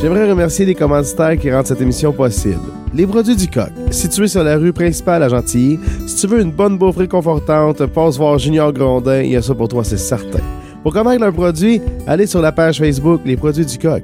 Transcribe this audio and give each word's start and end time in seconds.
J'aimerais 0.00 0.30
remercier 0.30 0.64
les 0.64 0.74
commanditaires 0.74 1.36
qui 1.36 1.52
rendent 1.52 1.66
cette 1.66 1.82
émission 1.82 2.10
possible. 2.10 2.60
Les 2.94 3.06
produits 3.06 3.36
du 3.36 3.46
coq, 3.48 3.68
situés 3.90 4.28
sur 4.28 4.42
la 4.42 4.56
rue 4.56 4.72
principale 4.72 5.22
à 5.22 5.28
Gentilly. 5.28 5.78
Si 6.06 6.16
tu 6.16 6.26
veux 6.26 6.40
une 6.40 6.52
bonne 6.52 6.78
bouffe 6.78 6.96
réconfortante, 6.96 7.84
passe 7.84 8.16
voir 8.16 8.38
Junior 8.38 8.72
Grondin, 8.72 9.20
il 9.20 9.32
y 9.32 9.36
a 9.36 9.42
ça 9.42 9.54
pour 9.54 9.68
toi, 9.68 9.84
c'est 9.84 9.98
certain. 9.98 10.40
Pour 10.82 10.94
connaître 10.94 11.20
leurs 11.20 11.34
produits, 11.34 11.82
allez 12.06 12.26
sur 12.26 12.40
la 12.40 12.50
page 12.50 12.78
Facebook 12.78 13.20
Les 13.26 13.36
produits 13.36 13.66
du 13.66 13.76
coq. 13.76 14.02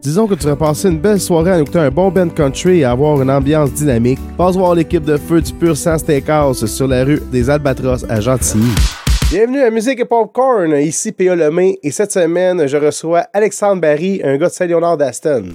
Disons 0.00 0.26
que 0.26 0.34
tu 0.34 0.46
vas 0.46 0.56
passer 0.56 0.88
une 0.88 1.00
belle 1.00 1.20
soirée 1.20 1.52
à 1.52 1.60
écouter 1.60 1.80
un 1.80 1.90
bon 1.90 2.10
band 2.10 2.30
country 2.30 2.78
et 2.78 2.84
avoir 2.84 3.20
une 3.20 3.30
ambiance 3.30 3.74
dynamique. 3.74 4.18
Passe 4.38 4.56
voir 4.56 4.74
l'équipe 4.74 5.04
de 5.04 5.18
feu 5.18 5.42
du 5.42 5.52
Pur 5.52 5.76
Sang 5.76 5.98
Steakhouse 5.98 6.64
sur 6.64 6.88
la 6.88 7.04
rue 7.04 7.20
des 7.30 7.50
Albatros 7.50 8.06
à 8.08 8.20
Gentilly. 8.20 9.03
Bienvenue 9.36 9.62
à 9.62 9.70
Musique 9.70 9.98
et 9.98 10.04
Popcorn, 10.04 10.76
ici 10.76 11.10
P.A. 11.10 11.34
Lemay, 11.34 11.80
et 11.82 11.90
cette 11.90 12.12
semaine, 12.12 12.68
je 12.68 12.76
reçois 12.76 13.26
Alexandre 13.32 13.80
Barry, 13.80 14.20
un 14.22 14.36
gars 14.36 14.46
de 14.46 14.52
Saint-Léonard 14.52 14.96
d'Aston. 14.96 15.54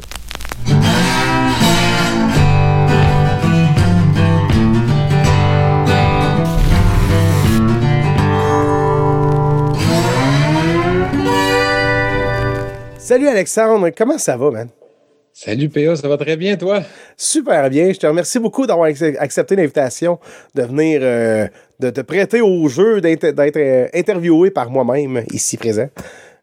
Salut 12.98 13.30
Alexandre, 13.30 13.92
comment 13.98 14.18
ça 14.18 14.36
va, 14.36 14.52
man? 14.52 14.68
Salut 15.42 15.70
PA, 15.70 15.96
ça 15.96 16.10
va 16.10 16.18
très 16.18 16.36
bien, 16.36 16.58
toi? 16.58 16.84
Super 17.16 17.70
bien. 17.70 17.94
Je 17.94 17.98
te 17.98 18.06
remercie 18.06 18.40
beaucoup 18.40 18.68
d'avoir 18.68 18.90
accepté 19.20 19.56
l'invitation 19.56 20.20
de 20.54 20.64
venir, 20.64 21.00
euh, 21.02 21.48
de 21.80 21.90
te 21.92 22.02
prêter 22.02 22.42
au 22.42 22.68
jeu, 22.68 23.00
d'être 23.00 23.24
euh, 23.56 23.88
interviewé 23.94 24.52
par 24.52 24.70
moi-même 24.70 25.24
ici 25.32 25.56
présent. 25.56 25.88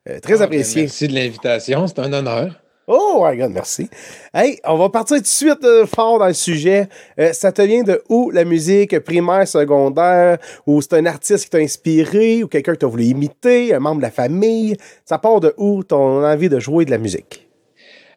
Euh, 0.08 0.18
très 0.20 0.36
ah, 0.36 0.38
ben, 0.38 0.44
apprécié. 0.44 0.82
merci 0.84 1.08
de 1.08 1.12
l'invitation, 1.12 1.86
c'est 1.86 1.98
un 1.98 2.10
honneur. 2.10 2.58
Oh 2.86 3.22
my 3.22 3.36
God, 3.36 3.50
merci. 3.50 3.90
Hey, 4.32 4.58
on 4.64 4.78
va 4.78 4.88
partir 4.88 5.18
tout 5.18 5.22
de 5.24 5.26
suite 5.26 5.66
fort 5.94 6.18
dans 6.18 6.28
le 6.28 6.32
sujet. 6.32 6.88
ça 7.32 7.52
te 7.52 7.60
vient 7.60 7.82
de 7.82 8.02
où 8.08 8.30
la 8.30 8.46
musique 8.46 8.98
primaire, 9.00 9.46
secondaire, 9.46 10.38
ou 10.66 10.80
c'est 10.80 10.94
un 10.94 11.04
artiste 11.04 11.44
qui 11.44 11.50
t'a 11.50 11.58
inspiré, 11.58 12.42
ou 12.44 12.48
quelqu'un 12.48 12.72
que 12.72 12.78
t'as 12.78 12.86
voulu 12.86 13.04
imiter, 13.04 13.74
un 13.74 13.78
membre 13.78 13.98
de 13.98 14.06
la 14.06 14.10
famille? 14.10 14.74
Ça 15.04 15.18
part 15.18 15.40
de 15.40 15.52
où 15.58 15.84
ton 15.84 16.24
envie 16.24 16.48
de 16.48 16.58
jouer 16.58 16.86
de 16.86 16.92
la 16.92 16.98
musique? 16.98 17.45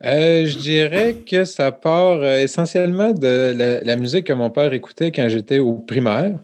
Euh, 0.06 0.46
je 0.46 0.58
dirais 0.58 1.18
que 1.30 1.44
ça 1.44 1.72
part 1.74 2.22
euh, 2.22 2.40
essentiellement 2.40 3.12
de 3.12 3.82
la, 3.84 3.96
musique 3.98 4.28
que 4.28 4.34
mon 4.34 4.50
père 4.50 4.72
écoutait 4.72 5.12
quand 5.12 5.28
j'étais 5.28 5.60
au 5.60 5.74
primaire. 5.74 6.40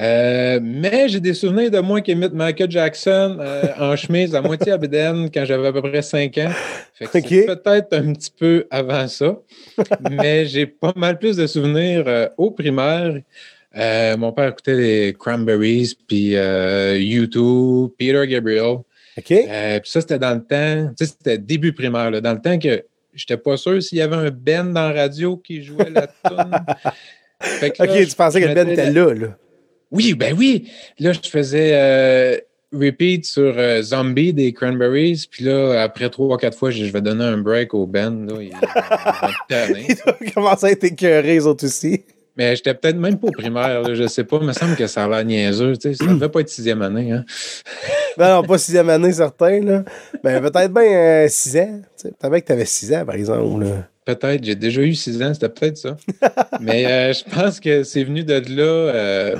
Euh, 0.00 0.58
mais 0.62 1.08
j'ai 1.08 1.20
des 1.20 1.34
souvenirs 1.34 1.70
de 1.70 1.78
moi 1.78 2.00
qui 2.00 2.12
imite 2.12 2.34
Michael 2.34 2.70
Jackson 2.70 3.38
en 3.78 3.94
chemise 3.94 4.34
à 4.34 4.42
moitié 4.42 4.72
à 4.72 4.76
Beden 4.76 5.30
quand 5.32 5.44
j'avais 5.44 5.68
à 5.68 5.72
peu 5.72 5.80
près 5.82 6.02
5 6.02 6.36
ans. 6.38 6.50
Que 6.98 7.46
peut-être 7.46 7.92
un 7.92 8.12
petit 8.12 8.32
peu 8.36 8.66
avant 8.70 9.06
ça. 9.08 9.38
mais 10.10 10.46
j'ai 10.46 10.66
pas 10.66 10.92
mal 10.96 11.18
plus 11.18 11.36
de 11.36 11.46
souvenirs 11.46 12.30
au 12.36 12.50
primaire. 12.50 13.14
mon 14.18 14.32
père 14.32 14.48
écoutait 14.48 14.74
les 14.74 15.14
Cranberries, 15.14 15.96
puis 16.06 16.34
YouTube, 16.98 17.90
Peter 17.96 18.26
Gabriel. 18.26 18.78
OK? 19.18 19.30
Euh, 19.30 19.80
puis 19.80 19.90
ça, 19.90 20.00
c'était 20.00 20.18
dans 20.18 20.34
le 20.34 20.44
temps, 20.44 20.92
tu 20.96 21.04
sais, 21.04 21.12
c'était 21.18 21.38
début 21.38 21.72
primaire, 21.72 22.10
là, 22.10 22.20
dans 22.20 22.32
le 22.32 22.40
temps 22.40 22.58
que 22.58 22.84
j'étais 23.14 23.36
pas 23.36 23.56
sûr 23.56 23.82
s'il 23.82 23.98
y 23.98 24.02
avait 24.02 24.16
un 24.16 24.30
Ben 24.30 24.72
dans 24.72 24.88
la 24.88 25.02
radio 25.02 25.36
qui 25.36 25.62
jouait 25.62 25.90
la 25.90 26.06
tune. 26.06 26.50
OK, 27.80 28.08
tu 28.08 28.16
pensais 28.16 28.40
que 28.40 28.46
le 28.46 28.54
Ben 28.54 28.68
était 28.68 28.90
là, 28.90 29.14
là. 29.14 29.38
Oui, 29.90 30.14
ben 30.14 30.34
oui. 30.36 30.68
Là, 30.98 31.12
je 31.12 31.28
faisais 31.28 31.70
euh, 31.74 32.36
repeat 32.72 33.24
sur 33.24 33.54
euh, 33.56 33.80
Zombie 33.82 34.32
des 34.32 34.52
Cranberries. 34.52 35.26
Puis 35.30 35.44
là, 35.44 35.82
après 35.82 36.10
trois 36.10 36.34
ou 36.34 36.36
quatre 36.36 36.58
fois, 36.58 36.72
je, 36.72 36.84
vais 36.84 37.00
donner 37.00 37.24
un 37.24 37.38
break 37.38 37.74
au 37.74 37.86
Ben. 37.86 38.26
Là, 38.26 38.42
il, 38.42 38.52
il, 40.20 40.32
commencer 40.34 40.66
à 40.66 40.70
être 40.70 40.84
écœuré, 40.84 41.34
les 41.34 41.46
autres 41.46 41.66
aussi. 41.66 42.04
Mais 42.36 42.56
j'étais 42.56 42.74
peut-être 42.74 42.96
même 42.96 43.18
pas 43.18 43.28
au 43.28 43.32
primaire, 43.32 43.82
là, 43.82 43.94
je 43.94 44.06
sais 44.08 44.24
pas. 44.24 44.38
Il 44.40 44.46
me 44.46 44.52
semble 44.52 44.74
que 44.74 44.88
ça 44.88 45.04
a 45.04 45.08
l'air 45.08 45.24
niaiseux. 45.24 45.76
Tu 45.76 45.94
sais, 45.94 45.94
ça 45.94 46.06
ne 46.06 46.14
devait 46.14 46.28
pas 46.28 46.40
être 46.40 46.48
sixième 46.48 46.82
année. 46.82 47.12
Hein? 47.12 47.24
ben 48.18 48.34
non, 48.34 48.42
pas 48.42 48.58
sixième 48.58 48.90
année, 48.90 49.12
certain. 49.12 49.60
Là. 49.60 49.84
Ben, 50.22 50.40
peut-être 50.42 50.72
bien 50.72 50.82
euh, 50.82 51.26
six 51.28 51.56
ans. 51.56 51.80
Peut-être 52.02 52.40
que 52.40 52.46
tu 52.46 52.52
avais 52.52 52.64
six 52.64 52.92
ans, 52.92 53.04
par 53.04 53.14
exemple. 53.14 53.64
Peut-être, 54.04 54.44
j'ai 54.44 54.56
déjà 54.56 54.82
eu 54.82 54.94
six 54.94 55.22
ans, 55.22 55.32
c'était 55.32 55.48
peut-être 55.48 55.76
ça. 55.76 55.96
Mais 56.60 56.86
euh, 56.86 57.12
je 57.12 57.24
pense 57.24 57.60
que 57.60 57.84
c'est 57.84 58.02
venu 58.02 58.24
de 58.24 58.34
là 58.34 58.62
euh, 58.62 59.36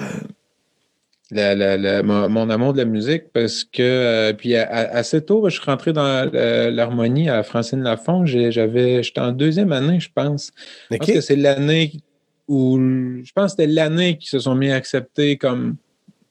la, 1.32 1.54
la, 1.54 2.02
mon, 2.04 2.48
amour 2.48 2.72
de 2.74 2.78
la 2.78 2.84
musique 2.84 3.24
parce 3.32 3.64
que, 3.64 4.30
puis 4.32 4.54
assez 4.54 5.20
tôt, 5.20 5.46
je 5.48 5.54
suis 5.54 5.64
rentré 5.64 5.92
dans 5.92 6.30
l'harmonie 6.32 7.28
à 7.28 7.42
Francine 7.42 7.82
Lafont. 7.82 8.24
J'avais, 8.24 9.02
j'étais 9.02 9.20
en 9.20 9.32
deuxième 9.32 9.72
année, 9.72 9.98
je 9.98 10.10
pense. 10.14 10.52
Je 10.92 10.96
pense 10.96 11.08
que 11.08 11.20
c'est 11.20 11.36
l'année 11.36 11.92
où 12.48 12.78
je 12.78 13.32
pense 13.32 13.54
que 13.54 13.62
c'était 13.62 13.72
l'année 13.72 14.16
qu'ils 14.18 14.28
se 14.28 14.38
sont 14.40 14.54
mis 14.54 14.70
à 14.70 14.76
accepter 14.76 15.36
comme 15.36 15.76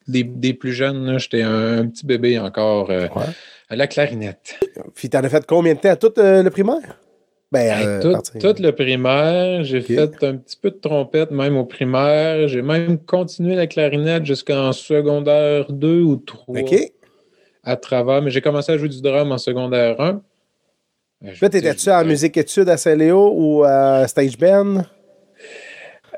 des, 0.07 0.53
plus 0.53 0.73
jeunes. 0.73 1.17
J'étais 1.19 1.41
un, 1.41 1.87
petit 1.87 2.05
bébé 2.05 2.39
encore 2.39 2.89
euh, 2.89 3.07
à 3.69 3.75
la 3.75 3.87
clarinette. 3.87 4.59
Puis 4.95 5.09
t'en 5.09 5.23
as 5.23 5.29
fait 5.29 5.45
combien 5.45 5.73
de 5.73 5.79
temps? 5.79 5.95
Tout 5.95 6.19
euh, 6.19 6.43
le 6.43 6.49
primaire? 6.49 6.99
Ben, 7.51 7.85
euh, 7.85 8.19
tout, 8.39 8.61
le 8.61 8.71
primaire. 8.71 9.63
J'ai 9.63 9.81
fait 9.81 10.23
un 10.23 10.37
petit 10.37 10.57
peu 10.59 10.71
de 10.71 10.77
trompette 10.77 11.29
même 11.29 11.55
au 11.55 11.65
primaire. 11.65 12.47
J'ai 12.47 12.63
même 12.63 12.97
continué 12.97 13.55
la 13.55 13.67
clarinette 13.67 14.25
jusqu'en 14.25 14.71
secondaire 14.71 15.71
2 15.71 16.01
ou 16.01 16.15
3. 16.15 16.61
OK. 16.61 16.75
À 17.65 17.77
travers, 17.77 18.21
mais 18.21 18.31
j'ai 18.31 18.41
commencé 18.41 18.71
à 18.71 18.77
jouer 18.77 18.89
du 18.89 19.01
drum 19.01 19.31
en 19.31 19.37
secondaire 19.37 20.01
1. 20.01 20.21
Peut-être 21.39 21.55
étais-tu 21.55 21.89
en 21.89 22.03
musique 22.03 22.35
études 22.35 22.67
à 22.67 22.75
Saint-Léo 22.75 23.33
ou 23.33 23.63
à 23.63 24.05
Stage 24.07 24.37
Band? 24.37 24.83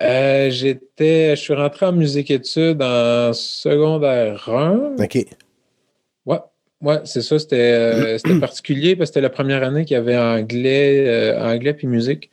Euh, 0.02 0.50
j'étais, 0.50 1.36
je 1.36 1.42
suis 1.42 1.54
rentré 1.54 1.86
en 1.86 1.94
musique 1.94 2.32
études 2.32 2.82
en 2.82 3.34
secondaire 3.34 4.50
1. 4.50 4.96
OK. 5.00 5.26
Ouais, 6.26 6.40
ouais 6.82 7.00
c'est 7.06 7.22
ça. 7.22 7.40
C'était, 7.40 8.18
euh, 8.26 8.40
particulier 8.40 8.96
parce 8.96 9.10
que 9.10 9.14
c'était 9.16 9.22
la 9.22 9.30
première 9.30 9.64
année 9.64 9.86
qu'il 9.86 9.96
y 9.96 9.98
avait 9.98 10.18
anglais, 10.18 11.06
euh, 11.08 11.42
anglais 11.42 11.74
puis 11.74 11.88
musique. 11.88 12.30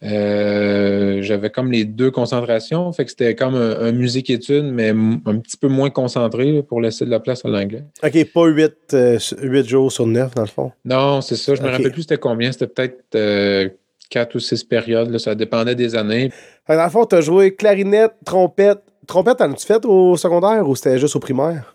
j'avais 0.00 1.50
comme 1.50 1.70
les 1.70 1.84
deux 1.84 2.10
concentrations. 2.10 2.90
Fait 2.92 3.04
que 3.04 3.10
c'était 3.10 3.34
comme 3.34 3.54
un, 3.54 3.92
musique 3.92 4.30
études, 4.30 4.64
mais 4.64 4.90
un 4.90 5.38
petit 5.38 5.58
peu 5.58 5.68
moins 5.68 5.90
concentré 5.90 6.62
pour 6.62 6.80
laisser 6.80 7.04
de 7.04 7.10
la 7.10 7.20
place 7.20 7.44
à 7.44 7.48
l'anglais. 7.48 7.84
OK, 8.02 8.32
pas 8.32 8.46
8, 8.46 9.68
jours 9.68 9.92
sur 9.92 10.06
9 10.06 10.34
dans 10.34 10.42
le 10.42 10.48
fond? 10.48 10.72
Non, 10.86 11.20
c'est 11.20 11.36
ça. 11.36 11.54
Je 11.54 11.62
me 11.62 11.68
rappelle 11.68 11.92
plus 11.92 12.02
c'était 12.02 12.16
combien. 12.16 12.50
C'était 12.50 12.66
peut-être 12.66 13.76
quatre 14.12 14.34
ou 14.34 14.40
six 14.40 14.62
périodes, 14.62 15.10
là, 15.10 15.18
ça 15.18 15.34
dépendait 15.34 15.74
des 15.74 15.96
années. 15.96 16.30
dans 16.68 16.84
le 16.84 16.90
fond, 16.90 17.06
tu 17.06 17.16
as 17.16 17.22
joué 17.22 17.54
clarinette, 17.54 18.12
trompette. 18.24 18.82
Trompette, 19.06 19.40
en 19.40 19.50
as-tu 19.50 19.66
fait 19.66 19.84
au 19.84 20.16
secondaire 20.16 20.68
ou 20.68 20.76
c'était 20.76 20.98
juste 20.98 21.16
au 21.16 21.18
primaire? 21.18 21.74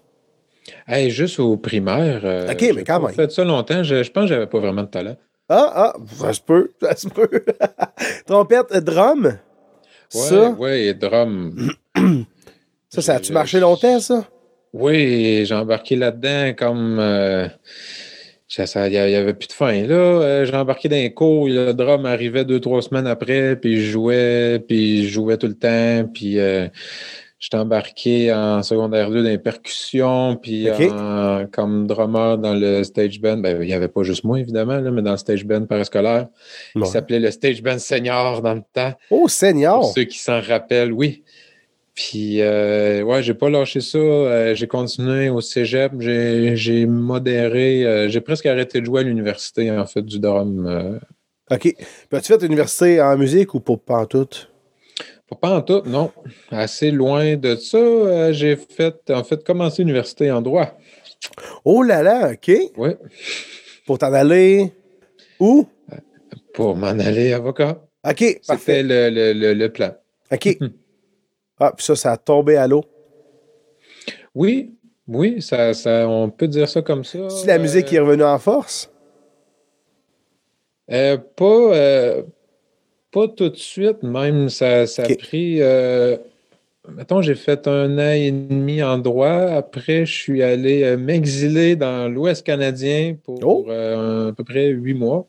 Hey, 0.88 1.10
juste 1.10 1.40
au 1.40 1.58
primaire. 1.58 2.22
Euh, 2.24 2.52
OK, 2.52 2.72
mais 2.76 2.84
quand 2.84 3.00
même. 3.00 3.10
J'ai 3.10 3.16
fait 3.16 3.32
ça 3.32 3.44
longtemps. 3.44 3.84
Je, 3.84 4.10
pense 4.12 4.24
que 4.24 4.28
j'avais 4.30 4.48
pas 4.48 4.60
vraiment 4.60 4.84
de 4.84 4.88
talent. 4.88 5.18
Ah, 5.50 5.72
ah, 5.76 5.94
ça 6.16 6.34
se 6.34 6.42
peut, 6.42 6.72
ça 6.82 6.96
se 6.96 7.08
peut. 7.08 7.44
Trompette, 8.26 8.74
drum? 8.84 9.38
Oui, 10.14 10.22
ça? 10.22 10.50
ouais, 10.52 10.94
drum. 10.94 11.72
ça, 12.90 13.02
ça 13.02 13.16
a-tu 13.16 13.34
marché 13.34 13.60
longtemps, 13.60 14.00
ça? 14.00 14.26
Oui, 14.74 15.44
j'ai 15.46 15.56
embarqué 15.56 15.96
là-dedans 15.96 16.54
comme... 16.58 16.98
Euh, 17.00 17.48
il 18.56 18.90
n'y 18.90 18.98
avait 18.98 19.34
plus 19.34 19.48
de 19.48 19.54
fin. 19.54 19.74
Là, 19.84 19.96
euh, 19.96 20.46
j'ai 20.46 20.56
embarqué 20.56 20.88
dans 20.88 20.96
les 20.96 21.14
cours, 21.14 21.48
le 21.48 21.74
drum 21.74 22.06
arrivait 22.06 22.46
deux, 22.46 22.60
trois 22.60 22.82
semaines 22.82 23.08
après, 23.08 23.56
puis 23.58 23.82
je 23.82 23.92
jouais, 23.92 24.64
puis 24.66 25.08
je 25.08 25.14
jouais 25.14 25.38
tout 25.38 25.48
le 25.48 25.56
temps, 25.56 26.10
puis 26.14 26.40
euh, 26.40 26.68
j'étais 27.40 27.58
embarqué 27.58 28.34
en 28.34 28.64
secondaire 28.64 29.10
2 29.12 29.22
dans 29.22 29.30
les 29.30 29.38
percussions, 29.38 30.38
puis 30.42 30.68
comme 31.52 31.88
drummer 31.88 32.38
dans 32.38 32.54
le 32.54 32.84
stage 32.84 33.20
band. 33.20 33.38
Ben, 33.38 33.62
il 33.62 33.68
n'y 33.68 33.74
avait 33.74 33.90
pas 33.90 34.04
juste 34.04 34.24
moi, 34.24 34.40
évidemment, 34.40 34.80
là, 34.80 34.92
mais 34.92 35.02
dans 35.02 35.12
le 35.12 35.18
stage 35.18 35.46
band 35.46 35.66
parascolaire, 35.66 36.28
qui 36.74 36.86
s'appelait 36.86 37.20
le 37.20 37.32
stage 37.32 37.62
band 37.62 37.80
senior 37.80 38.42
dans 38.42 38.56
le 38.56 38.64
temps. 38.74 38.94
Oh, 39.12 39.28
senior! 39.28 39.82
Pour 39.82 39.94
ceux 39.94 40.06
qui 40.06 40.20
s'en 40.20 40.40
rappellent, 40.40 40.94
oui. 40.94 41.24
Puis, 41.98 42.44
euh, 42.44 43.02
ouais, 43.02 43.24
j'ai 43.24 43.34
pas 43.34 43.50
lâché 43.50 43.82
ça. 43.82 43.98
Euh, 43.98 44.54
j'ai 44.54 44.68
continué 44.68 45.30
au 45.30 45.42
cégep. 45.42 45.94
J'ai 46.00 46.86
modéré. 46.86 47.84
Euh, 47.86 48.08
j'ai 48.08 48.22
presque 48.22 48.46
arrêté 48.46 48.82
de 48.82 48.86
jouer 48.86 49.02
à 49.02 49.04
l'université, 49.04 49.72
en 49.72 49.88
fait, 49.88 50.04
du 50.04 50.20
drum. 50.20 50.68
Euh. 50.68 51.00
OK. 51.50 51.62
Puis, 51.64 51.76
as-tu 52.12 52.34
fait 52.34 52.42
l'université 52.44 53.02
en 53.02 53.18
musique 53.18 53.56
ou 53.56 53.62
pour 53.62 53.82
pas 53.82 53.96
en 53.96 54.06
tout? 54.06 54.30
Pour 55.28 55.40
pas 55.40 55.50
en 55.50 55.64
tout, 55.64 55.82
non. 55.88 56.12
Assez 56.52 56.92
loin 56.92 57.36
de 57.36 57.56
ça. 57.56 58.32
j'ai 58.32 58.58
fait, 58.58 59.10
en 59.10 59.24
fait, 59.24 59.44
commencé 59.44 59.82
l'université 59.82 60.30
en 60.30 60.44
droit. 60.44 60.78
Oh 61.66 61.82
là 61.82 62.04
là, 62.04 62.34
OK. 62.34 62.52
Oui. 62.78 62.92
Pour 63.88 63.98
t'en 63.98 64.14
aller 64.14 64.72
où? 65.40 65.66
Pour 66.54 66.76
m'en 66.76 67.00
aller 67.00 67.34
avocat. 67.34 67.82
OK. 68.08 68.40
C'était 68.44 68.84
le, 68.84 69.10
le, 69.10 69.54
le 69.56 69.70
plan. 69.70 69.96
OK. 70.32 70.60
Ah, 71.60 71.74
puis 71.76 71.86
ça, 71.86 71.96
ça 71.96 72.12
a 72.12 72.18
tombé 72.18 72.56
à 72.56 72.68
l'eau. 72.68 72.84
Oui, 74.36 74.76
oui, 75.08 75.42
ça, 75.42 75.74
ça, 75.74 76.08
on 76.08 76.30
peut 76.30 76.48
dire 76.48 76.70
ça 76.70 76.82
comme 76.82 77.04
ça. 77.04 77.30
C'est 77.30 77.48
la 77.48 77.58
musique 77.58 77.86
qui 77.86 77.96
est 77.96 78.00
revenue 78.00 78.24
en 78.24 78.38
force? 78.40 78.92
Euh, 80.92 81.18
pas, 81.36 81.46
euh, 81.76 82.24
pas 83.12 83.28
tout 83.28 83.50
de 83.50 83.56
suite, 83.56 84.04
même. 84.04 84.50
Ça, 84.50 84.86
ça 84.86 85.04
a 85.04 85.16
pris. 85.16 85.62
euh, 85.62 86.18
mettons, 86.88 87.22
j'ai 87.22 87.36
fait 87.36 87.68
un 87.68 87.98
an 87.98 88.12
et 88.12 88.32
demi 88.32 88.84
en 88.84 88.98
droit. 88.98 89.28
Après, 89.30 90.06
je 90.06 90.14
suis 90.14 90.44
allé 90.44 90.84
euh, 90.84 90.98
m'exiler 90.98 91.76
dans 91.76 92.08
l'Ouest 92.08 92.46
canadien 92.46 93.16
pour 93.24 93.40
Oh. 93.44 93.66
euh, 93.70 94.30
à 94.30 94.34
peu 94.34 94.44
près 94.44 94.68
huit 94.68 94.94
mois, 94.94 95.28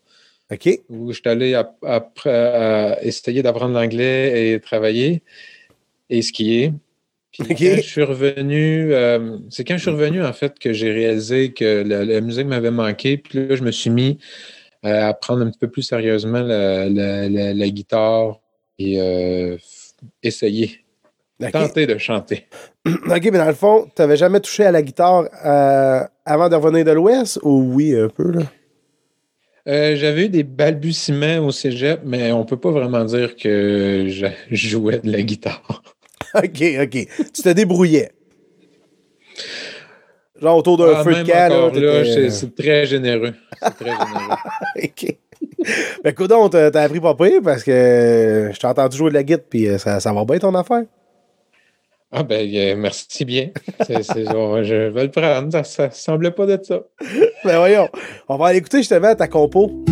OK. 0.52 0.68
où 0.90 1.12
je 1.12 1.20
suis 1.20 1.28
allé 1.28 1.54
à 1.54 2.98
essayer 3.02 3.42
d'apprendre 3.42 3.74
l'anglais 3.74 4.52
et 4.52 4.60
travailler 4.60 5.22
et 6.10 6.22
skier. 6.22 6.72
Puis 7.32 7.42
Ok. 7.42 7.48
quand 7.58 7.76
je 7.76 7.80
suis 7.82 8.02
revenu, 8.02 8.92
euh, 8.94 9.36
c'est 9.50 9.64
quand 9.64 9.76
je 9.76 9.82
suis 9.82 9.90
revenu, 9.90 10.24
en 10.24 10.32
fait, 10.32 10.58
que 10.58 10.72
j'ai 10.72 10.90
réalisé 10.90 11.52
que 11.52 11.82
la, 11.86 12.04
la 12.04 12.20
musique 12.20 12.46
m'avait 12.46 12.70
manqué. 12.70 13.18
Puis 13.18 13.38
là, 13.48 13.54
je 13.54 13.62
me 13.62 13.70
suis 13.70 13.90
mis 13.90 14.18
euh, 14.86 15.08
à 15.08 15.12
prendre 15.14 15.42
un 15.44 15.50
petit 15.50 15.58
peu 15.58 15.68
plus 15.68 15.82
sérieusement 15.82 16.40
la, 16.40 16.88
la- 16.88 17.28
la- 17.28 17.52
la 17.54 17.68
guitare 17.68 18.40
et 18.78 19.00
euh, 19.00 19.56
essayer, 20.22 20.80
tenter 21.52 21.86
de 21.86 21.98
chanter. 21.98 22.46
OK, 22.86 23.24
mais 23.24 23.30
dans 23.38 23.46
le 23.46 23.52
fond, 23.54 23.86
tu 23.94 24.00
n'avais 24.02 24.16
jamais 24.16 24.40
touché 24.40 24.64
à 24.64 24.70
la 24.72 24.82
guitare 24.82 25.28
euh, 25.44 26.00
avant 26.24 26.48
de 26.48 26.54
revenir 26.54 26.84
de 26.84 26.92
l'Ouest? 26.92 27.38
Ou 27.42 27.74
oui, 27.74 27.94
un 27.94 28.08
peu, 28.08 28.30
là? 28.32 28.42
Euh, 29.68 29.96
J'avais 29.96 30.26
eu 30.26 30.28
des 30.30 30.44
balbutiements 30.44 31.46
au 31.46 31.50
cégep, 31.50 32.00
mais 32.04 32.32
on 32.32 32.44
peut 32.46 32.56
pas 32.56 32.70
vraiment 32.70 33.04
dire 33.04 33.36
que 33.36 34.06
je 34.08 34.26
jouais 34.50 34.98
de 35.00 35.12
la 35.12 35.20
guitare. 35.22 35.82
OK, 36.34 36.62
OK. 36.82 37.06
Tu 37.34 37.42
te 37.42 37.48
débrouillais. 37.50 38.10
Genre 40.40 40.56
autour 40.56 40.76
d'un 40.76 40.94
Ah, 40.96 41.02
feu 41.04 41.14
de 41.14 41.22
camp, 41.22 41.48
là, 41.48 41.70
t'étais- 41.72 42.30
c'est 42.30 42.54
très 42.54 42.86
généreux. 42.86 43.34
C'est 43.60 43.74
très 43.76 43.90
généreux. 43.90 44.36
OK. 44.84 45.16
Ben, 46.04 46.14
t'as 46.48 46.70
t'as 46.70 46.82
appris 46.82 47.00
pas 47.00 47.14
pire 47.14 47.40
parce 47.42 47.62
que 47.64 48.50
je 48.52 48.58
t'ai 48.58 48.66
entendu 48.66 48.96
jouer 48.96 49.10
de 49.10 49.14
la 49.14 49.22
guitare 49.24 49.44
puis 49.50 49.68
euh, 49.68 49.78
ça, 49.78 49.98
ça 50.00 50.12
va 50.12 50.24
bien 50.24 50.38
ton 50.38 50.54
affaire? 50.54 50.82
Ah 52.10 52.22
ben, 52.22 52.48
euh, 52.54 52.74
merci 52.76 53.24
bien. 53.24 53.50
On- 54.34 54.62
je 54.62 54.88
vais 54.88 55.04
le 55.04 55.10
prendre. 55.10 55.52
Ça, 55.52 55.64
ça 55.64 55.90
semblait 55.90 56.30
pas 56.30 56.46
d'être 56.46 56.64
ça. 56.66 56.80
Ben 57.44 57.58
voyons, 57.58 57.88
on 58.28 58.36
va 58.36 58.46
aller 58.48 58.58
écouter 58.58 58.78
justement 58.78 59.14
ta 59.14 59.26
compo. 59.28 59.84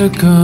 ago. 0.00 0.39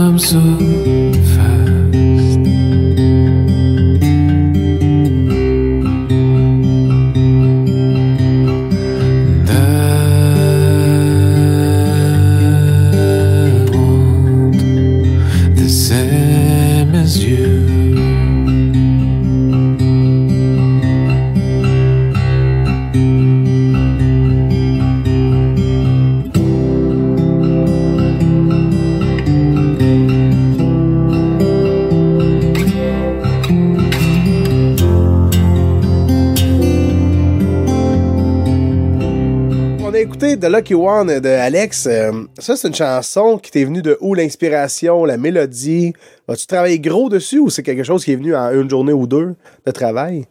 Lucky 40.57 40.73
One 40.73 41.19
de 41.19 41.29
Alex. 41.29 41.85
Euh, 41.85 42.11
ça, 42.39 42.55
c'est 42.55 42.67
une 42.67 42.73
chanson 42.73 43.37
qui 43.37 43.51
t'est 43.51 43.63
venue 43.63 43.83
de 43.83 43.95
où 44.01 44.15
l'inspiration, 44.15 45.05
la 45.05 45.15
mélodie? 45.15 45.93
As-tu 46.27 46.47
travaillé 46.47 46.79
gros 46.79 47.09
dessus 47.09 47.37
ou 47.37 47.51
c'est 47.51 47.61
quelque 47.61 47.83
chose 47.83 48.03
qui 48.03 48.13
est 48.13 48.15
venu 48.15 48.35
en 48.35 48.49
une 48.51 48.67
journée 48.67 48.91
ou 48.91 49.05
deux 49.05 49.35
de 49.67 49.71
travail? 49.71 50.25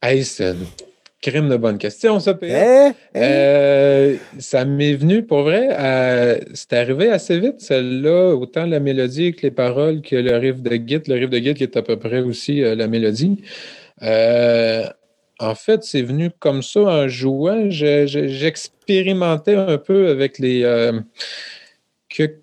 Hey, 0.00 0.22
c'est 0.22 0.50
une 0.50 0.66
crime 1.20 1.48
de 1.48 1.56
bonne 1.56 1.76
question, 1.76 2.20
ça. 2.20 2.38
Hein? 2.40 2.92
Hein? 2.92 2.94
Euh, 3.16 4.16
ça 4.38 4.64
m'est 4.64 4.94
venu 4.94 5.24
pour 5.24 5.42
vrai. 5.42 6.40
c'est 6.54 6.74
arrivé 6.74 7.10
assez 7.10 7.40
vite, 7.40 7.60
celle-là, 7.60 8.36
autant 8.36 8.64
la 8.64 8.78
mélodie 8.78 9.34
que 9.34 9.42
les 9.42 9.50
paroles 9.50 10.02
que 10.02 10.14
le 10.14 10.36
riff 10.36 10.62
de 10.62 10.70
Git. 10.70 11.02
Le 11.08 11.14
riff 11.16 11.30
de 11.30 11.38
Git 11.38 11.54
qui 11.54 11.64
est 11.64 11.76
à 11.76 11.82
peu 11.82 11.96
près 11.96 12.20
aussi 12.20 12.62
euh, 12.62 12.76
la 12.76 12.86
mélodie. 12.86 13.42
Euh, 14.02 14.84
en 15.38 15.54
fait, 15.54 15.84
c'est 15.84 16.02
venu 16.02 16.30
comme 16.38 16.62
ça 16.62 16.80
en 16.80 17.08
jouant. 17.08 17.70
Je- 17.70 18.06
je- 18.06 18.28
J'expérimentais 18.28 19.54
un 19.54 19.78
peu 19.78 20.08
avec 20.08 20.38
les 20.38 20.62
euh, 20.64 21.00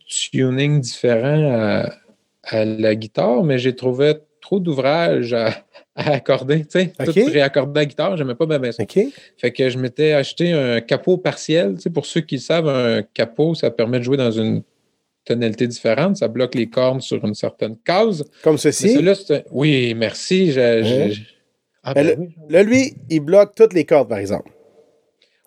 tunings 0.08 0.80
différents 0.82 1.52
à, 1.54 1.94
à 2.44 2.66
la 2.66 2.96
guitare, 2.96 3.44
mais 3.44 3.58
j'ai 3.58 3.76
trouvé 3.76 4.14
trop 4.42 4.60
d'ouvrages 4.60 5.34
à, 5.34 5.50
à 5.96 6.12
accorder. 6.12 6.62
Tu 6.66 6.80
sais, 6.80 6.94
Ok. 7.00 7.14
tout 7.14 7.26
réaccorder 7.32 7.80
la 7.82 7.86
guitare, 7.86 8.16
j'aimais 8.18 8.36
pas 8.36 8.46
bien 8.46 8.60
bien 8.60 8.72
ça. 8.72 8.84
OK. 8.84 9.00
Fait 9.38 9.52
que 9.52 9.70
je 9.70 9.78
m'étais 9.80 10.14
acheté 10.14 10.52
un 10.54 10.82
capot 10.82 11.18
partiel. 11.18 11.76
Tu 11.76 11.82
sais, 11.82 11.90
pour 11.90 12.06
ceux 12.06 12.22
qui 12.22 12.36
le 12.36 12.42
savent, 12.42 12.70
un 12.70 13.02
capot, 13.02 13.56
ça 13.56 13.72
permet 13.72 14.00
de 14.00 14.04
jouer 14.04 14.18
dans 14.18 14.32
une 14.32 14.62
tonalité 15.26 15.68
différente. 15.68 16.18
Ça 16.18 16.28
bloque 16.28 16.54
les 16.54 16.68
cordes 16.68 17.02
sur 17.02 17.26
une 17.26 17.34
certaine 17.34 17.76
case. 17.84 18.24
Comme 18.44 18.60
ceci. 18.60 18.96
un- 19.32 19.42
Oui, 19.52 19.94
merci. 19.96 20.52
Ah, 21.86 21.94
Ben, 21.94 22.16
oui. 22.20 22.36
Là, 22.50 22.63
lui, 22.63 22.96
il 23.10 23.20
bloque 23.20 23.54
toutes 23.56 23.74
les 23.74 23.86
cordes, 23.86 24.10
par 24.10 24.18
exemple. 24.18 24.51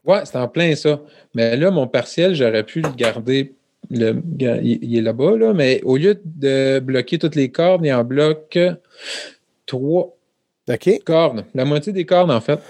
Ouais, 0.05 0.21
c'est 0.25 0.37
en 0.37 0.49
plein 0.49 0.75
ça. 0.77 1.03
Mais 1.35 1.57
là, 1.57 1.71
mon 1.71 1.87
partiel, 1.89 2.35
j'aurais 2.35 2.65
pu 2.65 2.81
le 2.81 2.91
garder. 2.97 3.55
Le, 3.91 4.23
il, 4.63 4.97
est 4.97 5.01
là-bas, 5.01 5.37
là, 5.37 5.53
mais 5.55 5.81
au 5.83 5.97
lieu 5.97 6.21
de 6.25 6.79
bloquer 6.79 7.19
toutes 7.19 7.35
les 7.35 7.51
cordes, 7.51 7.85
il 7.85 7.93
en 7.93 8.05
bloque 8.05 8.59
trois 9.67 10.17
OK. 10.69 11.05
cordes. 11.05 11.45
La 11.55 11.65
moitié 11.65 11.93
des 11.93 12.05
cordes, 12.05 12.31
en 12.31 12.41
fait. 12.41 12.61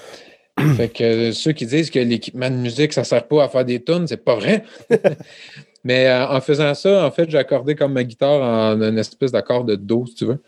fait 0.76 0.88
que 0.88 1.32
ceux 1.32 1.52
qui 1.52 1.66
disent 1.66 1.90
que 1.90 1.98
l'équipement 1.98 2.50
de 2.50 2.56
musique, 2.56 2.92
ça 2.92 3.04
sert 3.04 3.26
pas 3.26 3.44
à 3.44 3.48
faire 3.48 3.64
des 3.64 3.82
tunes, 3.82 4.06
c'est 4.06 4.24
pas 4.24 4.36
vrai. 4.36 4.64
Mais 5.84 6.06
euh, 6.08 6.26
en 6.28 6.40
faisant 6.40 6.74
ça, 6.74 7.06
en 7.06 7.10
fait, 7.10 7.30
j'ai 7.30 7.38
accordé 7.38 7.74
comme 7.74 7.92
ma 7.92 8.04
guitare 8.04 8.42
en 8.42 8.82
une 8.82 8.98
espèce 8.98 9.32
d'accord 9.32 9.64
de 9.64 9.76
Do, 9.76 10.06
si 10.06 10.14
tu 10.14 10.24
veux. 10.26 10.42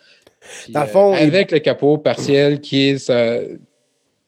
Puis, 0.65 0.73
Dans 0.73 0.81
le 0.83 0.87
fond, 0.87 1.15
euh, 1.15 1.19
il- 1.21 1.29
avec 1.29 1.51
le 1.53 1.59
capot 1.59 1.99
partiel 1.99 2.61
qui 2.61 2.89
est 2.91 2.99
ça. 2.99 3.37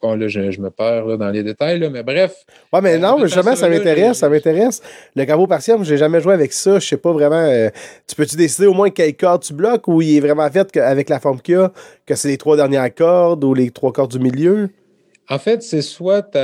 Bon, 0.01 0.17
là, 0.17 0.27
je, 0.27 0.51
je 0.51 0.61
me 0.61 0.69
perds 0.69 1.07
là, 1.07 1.17
dans 1.17 1.31
les 1.31 1.45
détails, 1.45 1.79
là, 1.79 1.89
mais 1.89 2.03
bref. 2.03 2.35
Ouais, 2.73 2.81
mais 2.81 2.99
non, 2.99 3.19
mais 3.19 3.29
justement, 3.29 3.55
ça, 3.55 3.69
m'intéresse, 3.69 4.19
ça 4.19 4.29
m'intéresse. 4.29 4.83
Le 5.15 5.25
capot 5.25 5.47
partiel, 5.47 5.77
moi, 5.77 5.85
j'ai 5.85 5.97
jamais 5.97 6.21
joué 6.21 6.35
avec 6.35 6.53
ça. 6.53 6.81
Je 6.81 6.87
sais 6.89 6.97
pas 6.97 7.13
vraiment. 7.13 7.37
euh, 7.37 7.69
tu 8.09 8.17
peux-tu 8.17 8.35
décider 8.35 8.67
au 8.67 8.75
moins 8.75 8.91
quelle 8.91 9.17
corde 9.17 9.43
tu 9.45 9.55
bloques 9.55 9.87
ou 9.87 10.03
il 10.03 10.17
est 10.17 10.21
vraiment 10.21 10.51
fait 10.51 10.71
que- 10.73 10.81
avec 10.81 11.09
la 11.09 11.21
forme 11.21 11.41
qu'il 11.41 11.55
y 11.55 11.59
a, 11.59 11.71
que 12.05 12.17
c'est 12.17 12.27
les 12.29 12.37
trois 12.37 12.57
dernières 12.57 12.93
cordes 12.93 13.45
ou 13.45 13.55
les 13.55 13.71
trois 13.71 13.93
cordes 13.93 14.11
du 14.11 14.19
milieu? 14.19 14.71
En 15.29 15.39
fait, 15.39 15.63
c'est 15.63 15.83
soit 15.83 16.37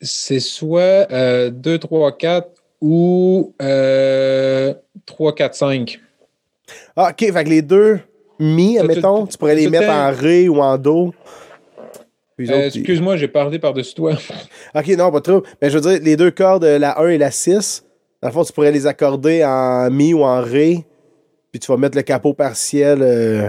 c'est 0.00 0.40
soit 0.40 1.10
euh, 1.12 1.50
2, 1.50 1.78
3, 1.78 2.16
4 2.16 2.48
ou 2.80 3.54
euh, 3.60 4.72
3, 5.04 5.34
4, 5.34 5.54
5. 5.54 6.00
Ah, 6.96 7.10
OK, 7.10 7.18
fait 7.32 7.44
que 7.44 7.48
les 7.50 7.62
deux 7.62 7.98
mi, 8.40 8.78
admettons, 8.78 9.26
tu 9.26 9.36
pourrais 9.38 9.54
les 9.54 9.68
mettre 9.68 9.90
en 9.90 10.10
ré 10.12 10.48
ou 10.48 10.60
en 10.60 10.76
do. 10.78 11.14
Euh, 12.40 12.66
Excuse-moi, 12.68 13.16
j'ai 13.18 13.28
parlé 13.28 13.58
par-dessus 13.58 13.94
toi. 13.94 14.14
OK, 14.74 14.88
non, 14.96 15.12
pas 15.12 15.20
trop. 15.20 15.42
Mais 15.60 15.68
je 15.68 15.76
veux 15.78 15.82
dire, 15.90 16.00
les 16.02 16.16
deux 16.16 16.30
cordes, 16.30 16.64
la 16.64 16.98
1 16.98 17.08
et 17.10 17.18
la 17.18 17.30
6, 17.30 17.84
dans 18.22 18.28
le 18.28 18.32
fond, 18.32 18.44
tu 18.44 18.52
pourrais 18.52 18.72
les 18.72 18.86
accorder 18.86 19.44
en 19.44 19.90
mi 19.90 20.14
ou 20.14 20.22
en 20.24 20.40
ré. 20.40 20.86
Puis 21.52 21.60
tu 21.60 21.70
vas 21.70 21.76
mettre 21.76 21.96
le 21.98 22.02
capot 22.02 22.32
partiel 22.32 23.02
euh, 23.02 23.48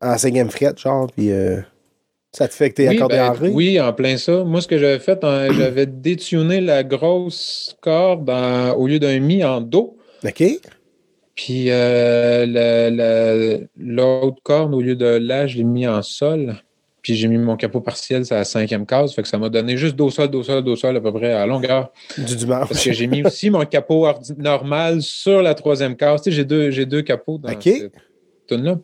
en 0.00 0.16
cinquième 0.16 0.48
fret, 0.50 0.72
genre. 0.76 1.08
Puis 1.14 1.30
euh, 1.30 1.60
ça 2.32 2.48
te 2.48 2.54
fait 2.54 2.70
que 2.70 2.76
t'es 2.76 2.88
Oui, 2.88 2.94
accordé 2.96 3.16
ben, 3.16 3.28
en 3.28 3.32
ré? 3.34 3.50
oui, 3.52 3.80
en 3.80 3.92
plein 3.92 4.16
ça. 4.16 4.44
Moi, 4.44 4.62
ce 4.62 4.68
que 4.68 4.78
j'avais 4.78 4.98
fait, 5.00 5.22
hein, 5.22 5.48
j'avais 5.58 5.84
détuné 5.86 6.62
la 6.62 6.84
grosse 6.84 7.76
corde 7.82 8.30
en- 8.30 8.72
au 8.76 8.86
lieu 8.86 8.98
d'un 8.98 9.18
mi 9.20 9.44
en 9.44 9.60
do. 9.60 9.98
OK. 10.24 10.42
Puis 11.36 11.66
euh, 11.68 13.58
l'autre 13.78 14.42
corne, 14.42 14.74
au 14.74 14.80
lieu 14.80 14.96
de 14.96 15.06
là, 15.06 15.46
je 15.46 15.58
l'ai 15.58 15.64
mis 15.64 15.86
en 15.86 16.02
sol. 16.02 16.56
Puis 17.02 17.14
j'ai 17.14 17.28
mis 17.28 17.38
mon 17.38 17.56
capot 17.56 17.80
partiel, 17.80 18.26
c'est 18.26 18.34
à 18.34 18.38
la 18.38 18.44
cinquième 18.44 18.84
case. 18.84 19.14
Fait 19.14 19.22
que 19.22 19.28
ça 19.28 19.38
m'a 19.38 19.48
donné 19.48 19.76
juste 19.76 19.94
dos 19.94 20.10
sol, 20.10 20.28
dos 20.28 20.42
sol, 20.42 20.64
dos 20.64 20.74
sol 20.74 20.96
à 20.96 21.00
peu 21.00 21.12
près 21.12 21.32
à 21.32 21.46
longueur. 21.46 21.92
Du 22.18 22.34
dimanche. 22.34 22.68
Parce 22.68 22.82
que 22.82 22.92
j'ai 22.92 23.06
mis 23.06 23.22
aussi 23.24 23.50
mon 23.50 23.64
capot 23.64 24.08
normal 24.38 25.02
sur 25.02 25.40
la 25.40 25.54
troisième 25.54 25.94
case. 25.94 26.22
Tu 26.22 26.30
sais, 26.30 26.36
j'ai 26.36 26.44
deux, 26.44 26.70
j'ai 26.70 26.86
deux 26.86 27.02
capots 27.02 27.38
dans 27.38 27.60
cette 27.60 27.92
tune-là. 28.48 28.78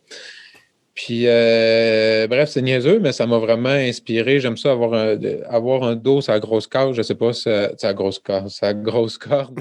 Puis, 0.94 1.22
euh, 1.26 2.26
bref, 2.26 2.50
c'est 2.50 2.61
niaiseux, 2.61 2.99
mais 3.00 3.12
ça 3.12 3.26
m'a 3.26 3.38
vraiment 3.38 3.70
inspiré. 3.70 4.40
J'aime 4.40 4.58
ça, 4.58 4.72
avoir 4.72 4.92
un, 4.92 5.18
avoir 5.49 5.84
un 5.84 5.96
dos 5.96 6.20
la 6.28 6.38
grosse 6.38 6.66
corde. 6.66 6.94
Je 6.94 7.00
sais 7.00 7.14
pas 7.14 7.30
la 7.46 7.94
grosse 7.94 8.18
corde, 8.18 8.49
sa 8.50 8.75
grosse 8.75 9.16
corde. 9.16 9.61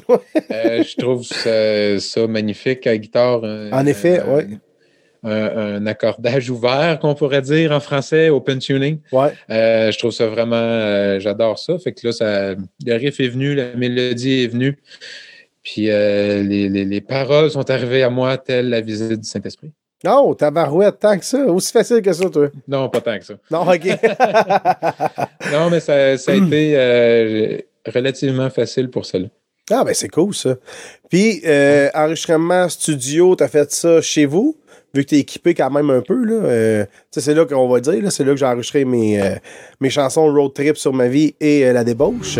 Euh, 0.51 0.83
je 0.83 0.95
trouve 0.97 1.23
ça, 1.23 1.99
ça 1.99 2.27
magnifique 2.27 2.85
à 2.85 2.91
la 2.91 2.97
guitare. 2.97 3.45
un- 3.45 3.71
En 3.71 3.85
effet, 3.85 4.21
ouais. 4.23 4.47
Un, 5.23 5.75
un 5.75 5.85
accordage 5.85 6.49
ouvert, 6.49 6.97
qu'on 6.99 7.13
pourrait 7.13 7.43
dire 7.43 7.71
en 7.71 7.79
français, 7.79 8.29
open 8.29 8.57
tuning. 8.59 8.97
Ouais. 9.13 9.29
Euh, 9.51 9.91
je 9.91 9.97
trouve 9.99 10.11
ça 10.11 10.27
vraiment, 10.27 10.55
euh, 10.57 11.19
j'adore 11.19 11.59
ça. 11.59 11.77
Fait 11.77 11.93
que 11.93 12.07
là, 12.07 12.11
ça, 12.11 12.55
le 12.55 12.93
riff 12.95 13.19
est 13.19 13.27
venu, 13.29 13.53
la 13.55 13.73
mélodie 13.75 14.43
est 14.43 14.47
venue. 14.47 14.77
Puis 15.63 15.83
les, 15.83 16.67
les- 16.69 16.85
les 16.85 17.01
paroles 17.01 17.51
sont 17.51 17.69
arrivées 17.69 18.01
à 18.03 18.09
moi, 18.09 18.37
telle 18.37 18.69
la 18.69 18.81
visite 18.81 19.19
du 19.21 19.27
Saint-Esprit. 19.29 19.71
Non, 20.03 20.33
tabarouette, 20.33 20.99
tant 20.99 21.17
que 21.17 21.23
ça. 21.25 21.37
Aussi 21.45 21.71
facile 21.71 22.01
que 22.01 22.11
ça, 22.11 22.29
toi. 22.29 22.47
Non, 22.67 22.89
pas 22.89 23.01
tant 23.01 23.17
que 23.19 23.25
ça. 23.25 23.33
Non, 23.51 23.61
OK. 23.61 23.85
Non, 25.51 25.69
mais 25.69 25.79
ça, 25.79 26.17
ça 26.17 26.31
a 26.31 26.35
été 26.35 26.73
euh, 26.75 27.57
relativement 27.93 28.49
facile 28.49 28.89
pour 28.89 29.05
cela. 29.05 29.27
ah, 29.69 29.83
ben 29.83 29.93
c'est 29.93 30.07
cool, 30.09 30.33
ça. 30.33 30.55
Puis, 31.09 31.41
euh, 31.45 31.89
enregistrement 31.93 32.67
studio, 32.69 33.35
t'as 33.35 33.47
fait 33.47 33.71
ça 33.71 34.01
chez 34.01 34.25
vous? 34.25 34.57
Vu 34.93 35.03
que 35.05 35.09
t'es 35.11 35.19
équipé 35.19 35.53
quand 35.53 35.69
même 35.69 35.89
un 35.89 36.01
peu, 36.01 36.25
là. 36.25 36.33
euh, 36.45 36.85
c'est 37.11 37.33
là 37.33 37.45
qu'on 37.45 37.67
va 37.69 37.79
dire, 37.79 38.01
là, 38.03 38.09
c'est 38.11 38.23
là 38.23 38.31
que 38.31 38.37
j'ai 38.37 38.45
enregistré 38.45 38.83
mes, 38.85 39.21
mes 39.79 39.89
chansons 39.89 40.25
Road 40.33 40.53
Trip 40.53 40.77
sur 40.77 40.93
ma 40.93 41.07
vie 41.07 41.35
et 41.39 41.71
La 41.71 41.83
débauche. 41.83 42.39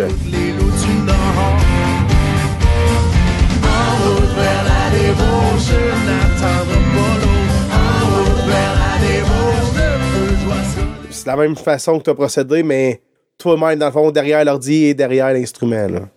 C'est 11.22 11.28
la 11.30 11.36
même 11.36 11.54
façon 11.54 12.00
que 12.00 12.02
t'as 12.02 12.14
procédé, 12.14 12.64
mais 12.64 13.00
toi-même, 13.38 13.78
dans 13.78 13.86
le 13.86 13.92
fond, 13.92 14.10
derrière 14.10 14.44
l'ordi 14.44 14.86
et 14.86 14.94
derrière 14.94 15.32
l'instrument, 15.32 15.86
là. 15.86 16.08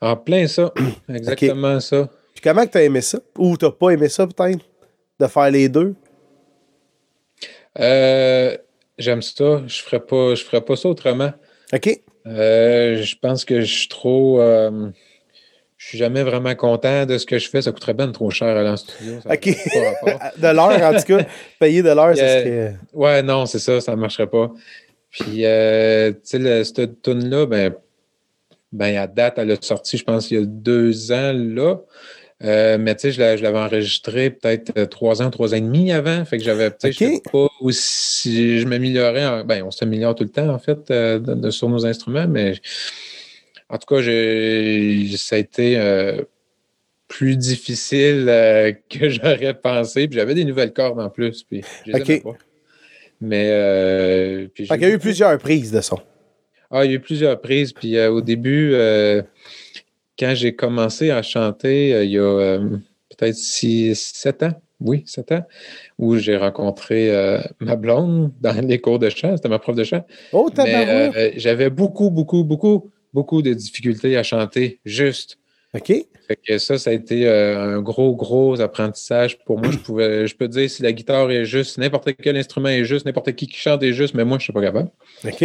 En 0.00 0.16
plein 0.16 0.46
ça. 0.46 0.72
Exactement 1.08 1.80
ça. 1.80 2.08
Puis 2.34 2.42
comment 2.44 2.64
que 2.64 2.70
t'as 2.70 2.84
aimé 2.84 3.00
ça? 3.00 3.18
Ou 3.36 3.56
t'as 3.56 3.72
pas 3.72 3.90
aimé 3.90 4.08
ça, 4.08 4.28
peut-être? 4.28 4.60
De 5.18 5.26
faire 5.26 5.50
les 5.50 5.68
deux? 5.68 5.96
Euh, 7.80 8.56
J'aime 8.96 9.22
ça. 9.22 9.62
Je 9.66 9.82
ferais 9.82 9.98
pas, 9.98 10.36
je 10.36 10.44
ferais 10.44 10.60
pas 10.60 10.76
ça 10.76 10.88
autrement. 10.88 11.32
OK. 11.72 12.00
Euh, 12.28 13.02
je 13.02 13.16
pense 13.20 13.44
que 13.44 13.60
je 13.60 13.74
suis 13.80 13.88
trop. 13.88 14.40
euh, 14.40 14.90
je 15.78 15.86
suis 15.86 15.98
jamais 15.98 16.22
vraiment 16.24 16.54
content 16.56 17.06
de 17.06 17.16
ce 17.18 17.24
que 17.24 17.38
je 17.38 17.48
fais. 17.48 17.62
Ça 17.62 17.72
coûterait 17.72 17.94
bien 17.94 18.10
trop 18.10 18.30
cher 18.30 18.48
à 18.48 18.60
aller 18.60 18.68
en 18.68 18.76
studio. 18.76 19.14
OK. 19.24 19.44
de 20.36 20.42
l'heure, 20.54 20.82
en 20.82 20.94
tout 20.98 21.04
cas. 21.16 21.24
Payer 21.60 21.82
de 21.82 21.88
l'heure, 21.90 22.16
ça 22.16 22.22
Euh, 22.22 22.40
serait... 22.42 22.76
Ouais, 22.92 23.22
non, 23.22 23.46
c'est 23.46 23.60
ça, 23.60 23.80
ça 23.80 23.92
ne 23.94 24.00
marcherait 24.00 24.26
pas. 24.26 24.50
Puis, 25.10 25.44
euh, 25.46 26.10
tu 26.12 26.42
sais, 26.42 26.64
cette 26.64 27.00
tune-là, 27.02 27.46
ben, 27.46 27.72
ben, 28.72 28.96
à 28.98 29.06
date, 29.06 29.34
elle 29.38 29.52
a 29.52 29.56
sorti, 29.60 29.96
je 29.96 30.04
pense, 30.04 30.30
il 30.30 30.38
y 30.38 30.42
a 30.42 30.44
deux 30.44 31.12
ans, 31.12 31.32
là. 31.34 31.76
Euh, 32.44 32.76
mais 32.78 32.94
tu 32.94 33.02
sais, 33.02 33.12
je 33.12 33.18
l'a- 33.20 33.36
je 33.36 33.42
l'avais 33.42 33.58
enregistré 33.58 34.30
peut-être 34.30 34.84
trois 34.90 35.22
ans, 35.22 35.30
trois 35.30 35.54
ans 35.54 35.56
et 35.56 35.60
demi 35.60 35.90
avant. 35.90 36.24
Fait 36.24 36.38
que 36.38 36.44
j'avais, 36.44 36.70
tu 36.70 36.76
sais, 36.80 36.92
je 36.92 37.04
OK. 37.04 37.10
sais 37.14 37.22
pas 37.32 37.48
aussi. 37.60 38.60
Je 38.60 38.66
m'améliorais. 38.66 39.26
en- 39.26 39.44
Ben, 39.44 39.62
on 39.64 39.70
s'améliore 39.70 40.14
tout 40.14 40.22
le 40.24 40.30
temps, 40.30 40.48
en 40.48 40.58
fait, 40.58 40.90
euh, 40.90 41.18
de- 41.18 41.34
de- 41.34 41.50
sur 41.50 41.68
nos 41.68 41.84
instruments, 41.86 42.28
mais 42.28 42.54
en 43.68 43.78
tout 43.78 43.94
cas, 43.94 44.02
ça 45.16 45.36
a 45.36 45.38
été 45.38 45.78
euh, 45.78 46.22
plus 47.06 47.36
difficile 47.36 48.26
euh, 48.28 48.72
que 48.90 49.08
j'aurais 49.08 49.54
pensé. 49.54 50.08
Puis 50.08 50.18
j'avais 50.18 50.34
des 50.34 50.44
nouvelles 50.44 50.72
cordes 50.72 51.00
en 51.00 51.10
plus. 51.10 51.42
Puis 51.42 51.62
je 51.86 51.92
les 51.92 52.00
OK. 52.00 52.10
aimais 52.10 52.20
pas. 52.20 52.36
Mais. 53.20 53.48
Euh, 53.50 54.48
puis 54.54 54.66
Fait 54.66 54.74
qu'il 54.78 54.88
y 54.88 54.90
a 54.90 54.94
eu 54.94 54.98
plusieurs 54.98 55.36
prises 55.38 55.72
de 55.72 55.80
son. 55.80 55.98
ah, 56.70 56.84
il 56.84 56.90
y 56.90 56.94
a 56.94 56.96
eu 56.96 57.00
plusieurs 57.00 57.40
prises. 57.40 57.72
Puis 57.72 57.98
au 58.00 58.20
début, 58.20 58.74
quand 60.18 60.34
j'ai 60.34 60.54
commencé 60.54 61.10
à 61.10 61.22
chanter, 61.22 62.04
il 62.04 62.10
y 62.10 62.18
a 62.18 62.58
peut-être 63.18 63.36
six, 63.36 63.94
sept 64.14 64.42
ans, 64.42 64.52
oui, 64.80 65.02
sept 65.06 65.32
ans, 65.32 65.44
où 65.98 66.16
j'ai 66.16 66.36
rencontré 66.36 67.10
euh, 67.10 67.40
ma 67.60 67.76
blonde 67.76 68.32
dans 68.40 68.64
les 68.64 68.80
cours 68.80 68.98
de 68.98 69.08
chant. 69.10 69.36
C'était 69.36 69.48
ma 69.48 69.58
prof 69.58 69.74
de 69.74 69.84
chant. 69.84 70.04
Oh, 70.32 70.48
Mais 70.56 70.88
euh, 71.16 71.30
j'avais 71.36 71.70
beaucoup, 71.70 72.10
beaucoup, 72.10 72.44
beaucoup, 72.44 72.90
beaucoup 73.12 73.42
de 73.42 73.52
difficultés 73.52 74.16
à 74.16 74.22
chanter 74.22 74.80
juste. 74.84 75.38
OK. 75.74 75.92
Fait 76.28 76.38
que 76.46 76.58
ça, 76.58 76.78
ça 76.78 76.90
a 76.90 76.92
été 76.92 77.26
euh, 77.26 77.76
un 77.76 77.80
gros, 77.80 78.14
gros 78.14 78.60
apprentissage 78.60 79.38
pour 79.44 79.58
moi. 79.58 79.70
Je 79.70 79.78
pouvais, 79.78 80.26
je 80.26 80.36
peux 80.36 80.48
dire 80.48 80.68
si 80.68 80.82
la 80.82 80.92
guitare 80.92 81.30
est 81.30 81.44
juste, 81.44 81.78
n'importe 81.78 82.10
quel 82.22 82.36
instrument 82.36 82.68
est 82.68 82.84
juste, 82.84 83.06
n'importe 83.06 83.32
qui 83.32 83.46
qui 83.46 83.58
chante 83.58 83.82
est 83.82 83.92
juste, 83.92 84.14
mais 84.14 84.24
moi, 84.24 84.38
je 84.38 84.42
ne 84.42 84.44
suis 84.44 84.52
pas 84.52 84.62
capable. 84.62 84.90
OK. 85.24 85.44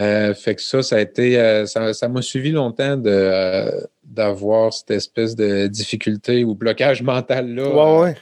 Euh, 0.00 0.32
fait 0.32 0.54
que 0.54 0.62
ça, 0.62 0.82
ça 0.82 0.96
a 0.96 1.00
été, 1.00 1.38
euh, 1.38 1.66
ça, 1.66 1.92
ça 1.92 2.08
m'a 2.08 2.22
suivi 2.22 2.52
longtemps 2.52 2.96
de, 2.96 3.70
d'avoir 4.04 4.72
cette 4.72 4.92
espèce 4.92 5.34
de 5.34 5.66
difficulté 5.66 6.44
ou 6.44 6.54
blocage 6.54 7.02
mental 7.02 7.52
là 7.52 7.68
Ouais, 7.68 8.02
ouais. 8.02 8.16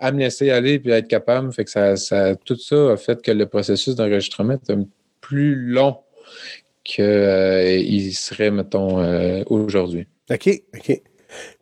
à, 0.00 0.10
me 0.10 0.18
laisser 0.18 0.50
aller 0.50 0.80
puis 0.80 0.92
à 0.92 0.98
être 0.98 1.08
capable. 1.08 1.52
Fait 1.52 1.64
que 1.64 1.70
ça, 1.70 1.96
ça, 1.96 2.34
tout 2.34 2.56
ça 2.56 2.92
a 2.92 2.96
fait 2.96 3.22
que 3.22 3.30
le 3.30 3.46
processus 3.46 3.94
d'enregistrement 3.94 4.54
était 4.54 4.74
plus 5.20 5.54
long 5.54 5.98
qu'il 6.94 8.14
serait, 8.14 8.50
mettons, 8.50 9.00
euh, 9.00 9.42
aujourd'hui. 9.46 10.06
OK. 10.30 10.48
OK. 10.74 11.02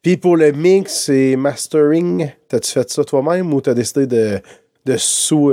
Puis 0.03 0.17
pour 0.17 0.37
le 0.37 0.53
mix 0.53 1.09
et 1.09 1.37
mastering, 1.37 2.31
t'as-tu 2.49 2.73
fait 2.73 2.89
ça 2.89 3.05
toi-même 3.05 3.53
ou 3.53 3.61
t'as 3.61 3.75
décidé 3.75 4.07
de, 4.07 4.41
de 4.87 4.97
sous, 4.97 5.53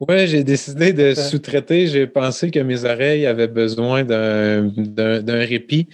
Ouais, 0.00 0.26
j'ai 0.26 0.44
décidé 0.44 0.92
de 0.92 1.14
sous-traiter. 1.14 1.86
J'ai 1.86 2.06
pensé 2.06 2.50
que 2.50 2.58
mes 2.60 2.84
oreilles 2.84 3.26
avaient 3.26 3.48
besoin 3.48 4.04
d'un, 4.04 4.70
répit. 5.26 5.88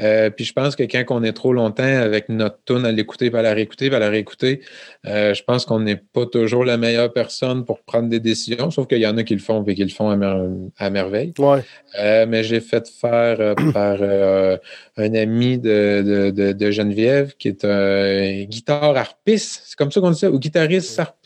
Euh, 0.00 0.30
puis 0.30 0.44
je 0.44 0.52
pense 0.52 0.76
que 0.76 0.82
quand 0.84 1.04
on 1.10 1.22
est 1.22 1.32
trop 1.32 1.52
longtemps 1.52 1.82
avec 1.82 2.28
notre 2.28 2.58
tune 2.64 2.84
à 2.84 2.92
l'écouter, 2.92 3.30
à 3.34 3.42
la 3.42 3.54
réécouter, 3.54 3.92
à 3.94 3.98
la 3.98 4.08
réécouter, 4.08 4.60
euh, 5.06 5.34
je 5.34 5.42
pense 5.42 5.64
qu'on 5.64 5.80
n'est 5.80 5.96
pas 5.96 6.26
toujours 6.26 6.64
la 6.64 6.76
meilleure 6.76 7.12
personne 7.12 7.64
pour 7.64 7.80
prendre 7.80 8.08
des 8.08 8.20
décisions, 8.20 8.70
sauf 8.70 8.86
qu'il 8.86 8.98
y 8.98 9.06
en 9.06 9.16
a 9.16 9.22
qui 9.22 9.34
le 9.34 9.40
font 9.40 9.64
et 9.64 9.74
qui 9.74 9.84
le 9.84 9.90
font 9.90 10.10
à, 10.10 10.16
mer- 10.16 10.46
à 10.78 10.90
merveille. 10.90 11.32
Ouais. 11.38 11.60
Euh, 11.98 12.26
mais 12.26 12.44
j'ai 12.44 12.60
fait 12.60 12.88
faire 12.88 13.54
par 13.72 14.02
un 14.02 15.14
ami 15.14 15.58
de, 15.58 16.02
de, 16.02 16.30
de, 16.30 16.52
de 16.52 16.70
Geneviève 16.70 17.34
qui 17.38 17.48
est 17.48 17.64
un 17.64 18.44
guitare 18.44 18.96
harpiste. 18.96 19.62
C'est 19.66 19.76
comme 19.76 19.90
ça 19.90 20.00
qu'on 20.00 20.10
dit 20.10 20.18
ça, 20.18 20.30
ou 20.30 20.38
guitariste 20.38 20.98
harpiste. 20.98 21.19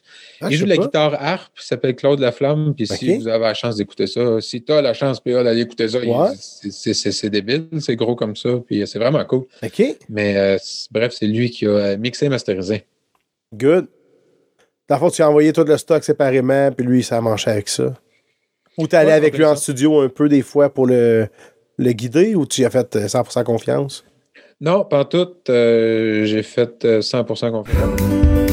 Ah, 0.44 0.48
il 0.50 0.56
joue 0.56 0.64
de 0.64 0.70
la 0.70 0.76
pas. 0.76 0.82
guitare 0.84 1.16
harpe, 1.20 1.52
il 1.58 1.62
s'appelle 1.64 1.94
Claude 1.96 2.20
Laflamme. 2.20 2.74
Puis 2.74 2.86
si 2.86 3.16
vous 3.16 3.28
avez 3.28 3.44
la 3.44 3.54
chance 3.54 3.76
d'écouter 3.76 4.06
ça, 4.06 4.40
si 4.40 4.62
tu 4.62 4.72
as 4.72 4.82
la 4.82 4.94
chance 4.94 5.20
PA 5.20 5.42
d'aller 5.42 5.62
écouter 5.62 5.88
ça, 5.88 5.98
Ouais. 5.98 6.30
c'est- 6.36 7.28
débile, 7.30 7.68
c'est 7.80 7.96
gros 7.96 8.14
comme 8.16 8.36
ça, 8.36 8.50
puis 8.66 8.86
c'est 8.86 8.98
vraiment 8.98 9.24
cool. 9.24 9.44
OK. 9.62 9.82
Mais 10.08 10.36
euh, 10.36 10.58
bref, 10.90 11.14
c'est 11.18 11.26
lui 11.26 11.50
qui 11.50 11.66
a 11.66 11.70
euh, 11.70 11.96
mixé 11.96 12.26
et 12.26 12.28
masterisé. 12.28 12.84
Good. 13.54 13.86
Dans 14.88 14.96
le 14.96 15.00
fond, 15.00 15.10
tu 15.10 15.22
as 15.22 15.28
envoyé 15.30 15.52
tout 15.52 15.64
le 15.64 15.76
stock 15.78 16.04
séparément, 16.04 16.70
puis 16.72 16.84
lui, 16.86 17.02
ça 17.02 17.16
a 17.16 17.20
manché 17.20 17.50
avec 17.50 17.68
ça. 17.68 17.94
Ou 18.76 18.86
t'es 18.86 18.96
allé 18.98 19.08
Ouais, 19.08 19.12
avec 19.14 19.36
lui 19.38 19.44
en 19.44 19.54
ça. 19.56 19.62
studio 19.62 20.00
un 20.00 20.08
peu 20.08 20.28
des 20.28 20.42
fois 20.42 20.68
pour 20.68 20.86
le, 20.86 21.28
le 21.78 21.92
guider 21.92 22.34
ou 22.34 22.44
tu 22.44 22.62
y 22.62 22.64
as 22.64 22.70
fait 22.70 22.94
euh, 22.96 23.06
100% 23.06 23.44
confiance? 23.44 24.04
Non, 24.60 24.84
pas 24.84 25.04
tout, 25.04 25.28
euh, 25.48 26.24
j'ai 26.26 26.42
fait 26.42 26.84
euh, 26.84 27.00
100% 27.00 27.50
confiance. 27.50 28.43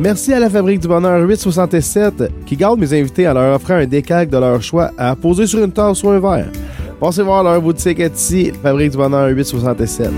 Merci 0.00 0.32
à 0.32 0.40
la 0.40 0.48
Fabrique 0.48 0.80
du 0.80 0.88
Bonheur 0.88 1.28
867 1.28 2.46
qui 2.46 2.56
garde 2.56 2.80
mes 2.80 2.98
invités 2.98 3.28
en 3.28 3.34
leur 3.34 3.56
offrant 3.56 3.74
un 3.74 3.84
décalque 3.84 4.30
de 4.30 4.38
leur 4.38 4.62
choix 4.62 4.92
à 4.96 5.14
poser 5.14 5.46
sur 5.46 5.62
une 5.62 5.72
tasse 5.72 6.02
ou 6.02 6.08
un 6.08 6.18
verre. 6.18 6.50
Pensez 6.98 7.22
voir 7.22 7.44
leur 7.44 7.60
boutique 7.60 8.00
Etsy, 8.00 8.50
Fabrique 8.62 8.92
du 8.92 8.96
Bonheur 8.96 9.28
867. 9.28 10.10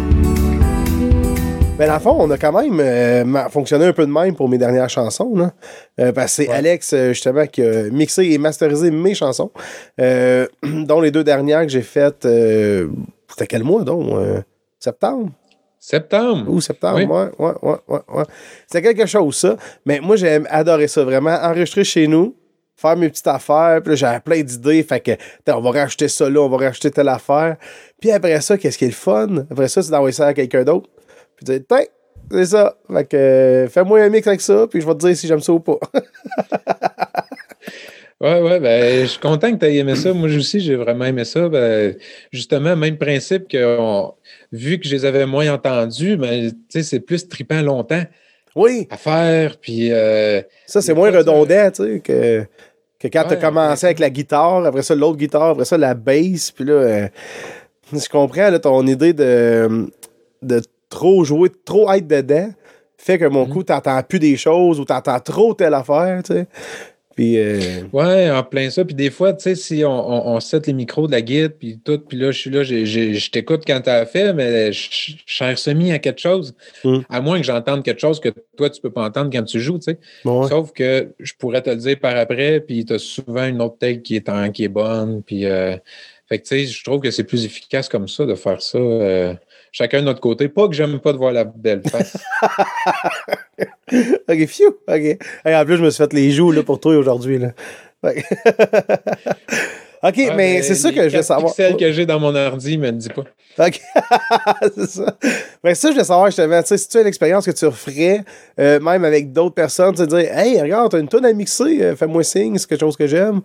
Ben, 1.76 1.88
dans 1.88 1.94
le 1.94 1.98
fond, 1.98 2.16
on 2.16 2.30
a 2.30 2.38
quand 2.38 2.52
même 2.52 2.78
euh, 2.78 3.48
fonctionné 3.48 3.86
un 3.86 3.92
peu 3.92 4.06
de 4.06 4.12
même 4.12 4.36
pour 4.36 4.48
mes 4.48 4.56
dernières 4.56 4.88
chansons. 4.88 5.34
Là. 5.34 5.52
Euh, 5.98 6.12
parce 6.12 6.36
que 6.36 6.44
c'est 6.44 6.48
Ouais. 6.48 6.54
Alex, 6.54 6.92
euh, 6.92 7.08
justement, 7.08 7.44
qui 7.48 7.62
a 7.62 7.90
mixé 7.90 8.26
et 8.26 8.38
masterisé 8.38 8.92
mes 8.92 9.14
chansons. 9.14 9.50
Euh, 10.00 10.46
dont 10.62 11.00
les 11.00 11.10
deux 11.10 11.24
dernières 11.24 11.62
que 11.62 11.72
j'ai 11.72 11.82
faites. 11.82 12.22
C'était 12.22 13.48
quel 13.48 13.64
mois, 13.64 13.82
donc 13.82 14.16
Septembre? 14.78 15.30
Septembre! 15.84 16.48
ou 16.48 16.60
septembre, 16.60 16.98
Oui. 16.98 17.04
ouais, 17.06 17.28
ouais, 17.40 17.54
ouais, 17.60 17.78
ouais, 17.88 18.00
ouais. 18.14 18.24
C'est 18.68 18.80
quelque 18.82 19.04
chose, 19.04 19.34
ça. 19.36 19.56
Mais 19.84 19.98
moi, 19.98 20.14
j'ai 20.14 20.40
adoré 20.48 20.86
ça, 20.86 21.02
vraiment. 21.02 21.32
Enregistrer 21.42 21.82
chez 21.82 22.06
nous, 22.06 22.36
faire 22.76 22.96
mes 22.96 23.08
petites 23.08 23.26
affaires, 23.26 23.80
puis 23.82 23.90
là, 23.90 23.96
j'avais 23.96 24.20
plein 24.20 24.40
d'idées. 24.42 24.84
Fait 24.84 25.00
que, 25.00 25.10
on 25.52 25.60
va 25.60 25.70
racheter 25.72 26.06
ça 26.06 26.30
là, 26.30 26.40
on 26.40 26.48
va 26.48 26.56
racheter 26.68 26.92
telle 26.92 27.08
affaire. 27.08 27.56
Puis 28.00 28.12
après 28.12 28.40
ça, 28.40 28.56
qu'est-ce 28.56 28.78
qui 28.78 28.84
est 28.84 28.88
le 28.88 28.94
fun? 28.94 29.44
Après 29.50 29.66
ça, 29.66 29.82
c'est 29.82 29.90
d'envoyer 29.90 30.12
ça 30.12 30.28
à 30.28 30.34
quelqu'un 30.34 30.62
d'autre. 30.62 30.88
Puis 31.34 31.44
dire, 31.46 31.60
tiens, 31.68 31.84
C'est 32.30 32.46
ça. 32.46 32.76
Fait 32.92 33.04
que 33.04 33.16
euh, 33.16 33.68
fais-moi 33.68 34.02
un 34.02 34.08
mix 34.08 34.24
avec 34.28 34.40
ça, 34.40 34.68
puis 34.68 34.80
je 34.80 34.86
vais 34.86 34.94
te 34.94 35.00
dire 35.00 35.16
si 35.16 35.26
j'aime 35.26 35.40
ça 35.40 35.52
ou 35.52 35.58
pas. 35.58 35.78
Ouais, 38.22 38.40
ouais, 38.40 38.60
ben, 38.60 39.00
je 39.02 39.06
suis 39.06 39.18
content 39.20 39.50
que 39.52 39.56
tu 39.58 39.66
aies 39.66 39.78
aimé 39.78 39.96
ça. 39.96 40.12
Moi 40.12 40.28
aussi, 40.28 40.60
j'ai 40.60 40.76
vraiment 40.76 41.06
aimé 41.06 41.24
ça. 41.24 41.48
Ben, 41.48 41.96
justement, 42.30 42.76
même 42.76 42.96
principe 42.96 43.48
que 43.48 43.76
on- 43.80 44.14
vu 44.52 44.78
que 44.78 44.86
je 44.86 44.94
les 44.94 45.04
avais 45.04 45.26
moins 45.26 45.52
entendus, 45.52 46.16
ben, 46.16 46.50
tu 46.50 46.56
sais, 46.68 46.82
c'est 46.84 47.00
plus 47.00 47.28
trippant 47.28 47.60
longtemps 47.62 48.02
oui, 48.54 48.86
à 48.90 48.96
faire. 48.96 49.56
Puis, 49.56 49.90
euh, 49.90 50.40
ça, 50.66 50.80
c'est 50.82 50.94
moins 50.94 51.10
redondant, 51.10 51.70
tu 51.72 51.82
sais, 51.82 52.00
que, 52.00 52.44
que 53.00 53.08
quand 53.08 53.24
t'as 53.26 53.34
Ouais, 53.34 53.40
commencé 53.40 53.86
ouais. 53.86 53.88
avec 53.88 53.98
la 53.98 54.10
guitare, 54.10 54.64
après 54.66 54.82
ça, 54.82 54.94
l'autre 54.94 55.16
guitare, 55.16 55.50
après 55.50 55.64
ça, 55.64 55.76
la 55.78 55.94
bass, 55.94 56.52
puis 56.52 56.64
là, 56.66 56.72
euh, 56.74 57.08
je 57.92 58.08
comprends, 58.08 58.50
là, 58.50 58.58
ton 58.60 58.86
idée 58.86 59.14
de, 59.14 59.90
de 60.42 60.60
trop 60.90 61.24
jouer, 61.24 61.48
de 61.48 61.56
trop 61.64 61.90
être 61.92 62.06
dedans, 62.06 62.50
fait 62.98 63.18
que 63.18 63.24
mon 63.24 63.46
coup, 63.46 63.64
t'entends 63.64 64.00
plus 64.04 64.18
des 64.20 64.36
choses 64.36 64.78
ou 64.78 64.84
t'entends 64.84 65.18
trop 65.18 65.54
telle 65.54 65.74
affaire, 65.74 66.22
tu 66.24 66.34
sais. 66.34 66.46
Puis, 67.14 67.38
euh, 67.38 67.58
ouais, 67.92 68.30
en 68.30 68.42
plein 68.42 68.70
ça. 68.70 68.84
Puis 68.84 68.94
des 68.94 69.10
fois, 69.10 69.32
tu 69.32 69.42
sais, 69.42 69.54
si 69.54 69.84
on, 69.84 69.90
on, 69.90 70.34
on 70.34 70.40
set 70.40 70.66
les 70.66 70.72
micros 70.72 71.06
de 71.06 71.12
la 71.12 71.20
guide, 71.22 71.54
puis 71.58 71.78
tout, 71.84 71.98
puis 71.98 72.16
là, 72.18 72.30
je 72.30 72.38
suis 72.38 72.50
là, 72.50 72.62
je 72.62 73.30
t'écoute 73.30 73.62
quand 73.66 73.80
tu 73.82 73.90
as 73.90 74.06
fait, 74.06 74.32
mais 74.32 74.72
je 74.72 74.88
suis 74.90 75.56
semi 75.56 75.92
à 75.92 75.98
quelque 75.98 76.20
chose. 76.20 76.54
Mm. 76.84 76.98
À 77.08 77.20
moins 77.20 77.38
que 77.38 77.44
j'entende 77.44 77.84
quelque 77.84 78.00
chose 78.00 78.20
que 78.20 78.30
toi, 78.56 78.70
tu 78.70 78.80
peux 78.80 78.90
pas 78.90 79.04
entendre 79.04 79.30
quand 79.32 79.42
tu 79.44 79.60
joues, 79.60 79.78
tu 79.78 79.92
sais. 79.92 79.98
ouais. 80.24 80.48
Sauf 80.48 80.72
que 80.72 81.12
je 81.18 81.32
pourrais 81.38 81.62
te 81.62 81.70
le 81.70 81.76
dire 81.76 81.98
par 81.98 82.16
après, 82.16 82.60
puis 82.60 82.84
tu 82.84 82.94
as 82.94 82.98
souvent 82.98 83.46
une 83.46 83.60
autre 83.60 83.76
take 83.78 84.02
qui 84.02 84.16
est, 84.16 84.28
en, 84.28 84.50
qui 84.50 84.64
est 84.64 84.68
bonne. 84.68 85.22
Puis, 85.22 85.44
euh, 85.46 85.76
fait 86.28 86.38
que, 86.38 86.44
tu 86.44 86.48
sais, 86.48 86.66
je 86.66 86.84
trouve 86.84 87.00
que 87.00 87.10
c'est 87.10 87.24
plus 87.24 87.44
efficace 87.44 87.88
comme 87.88 88.08
ça 88.08 88.24
de 88.24 88.34
faire 88.34 88.62
ça. 88.62 88.78
euh, 88.78 89.34
chacun 89.72 90.00
de 90.00 90.04
notre 90.06 90.20
côté. 90.20 90.48
Pas 90.48 90.68
que 90.68 90.74
j'aime 90.74 91.00
pas 91.00 91.12
de 91.12 91.18
voir 91.18 91.32
la 91.32 91.44
belle 91.44 91.82
face. 91.90 92.16
Ok, 94.28 94.46
phew, 94.46 94.68
ok. 94.88 95.18
Hey, 95.44 95.54
en 95.54 95.64
plus, 95.66 95.76
je 95.76 95.82
me 95.82 95.90
suis 95.90 96.02
fait 96.02 96.12
les 96.14 96.30
joues 96.30 96.50
là, 96.52 96.62
pour 96.62 96.80
toi 96.80 96.96
aujourd'hui. 96.96 97.38
Là. 97.38 97.52
Ok, 100.04 100.14
Ah, 100.30 100.34
mais 100.34 100.62
c'est 100.62 100.74
ça 100.74 100.90
que 100.90 101.08
je 101.08 101.16
veux 101.16 101.22
savoir. 101.22 101.52
pixels 101.54 101.76
que 101.76 101.92
j'ai 101.92 102.04
dans 102.06 102.18
mon 102.18 102.34
ordi, 102.34 102.76
me 102.76 102.86
le 102.86 102.92
dis 102.96 103.08
pas. 103.08 103.22
Ok. 103.64 103.80
c'est 104.74 104.86
ça. 104.90 105.16
Mais 105.62 105.76
ça, 105.76 105.88
je 105.88 105.92
voulais 105.92 106.04
savoir, 106.04 106.26
justement, 106.26 106.60
tu 106.62 106.68
sais, 106.68 106.78
si 106.78 106.88
tu 106.88 106.96
as 106.96 107.02
une 107.02 107.06
expérience 107.06 107.46
que 107.46 107.52
tu 107.52 107.66
referais, 107.66 108.22
euh, 108.58 108.80
même 108.80 109.04
avec 109.04 109.32
d'autres 109.32 109.54
personnes, 109.54 109.94
tu 109.94 110.00
sais, 110.00 110.06
dire, 110.08 110.36
hey, 110.36 110.60
regarde, 110.60 110.90
t'as 110.90 110.98
une 110.98 111.06
tonne 111.06 111.24
à 111.24 111.32
mixer, 111.32 111.80
euh, 111.82 111.94
fais-moi 111.94 112.24
signe, 112.24 112.58
c'est 112.58 112.68
quelque 112.68 112.80
chose 112.80 112.96
que 112.96 113.06
j'aime? 113.06 113.42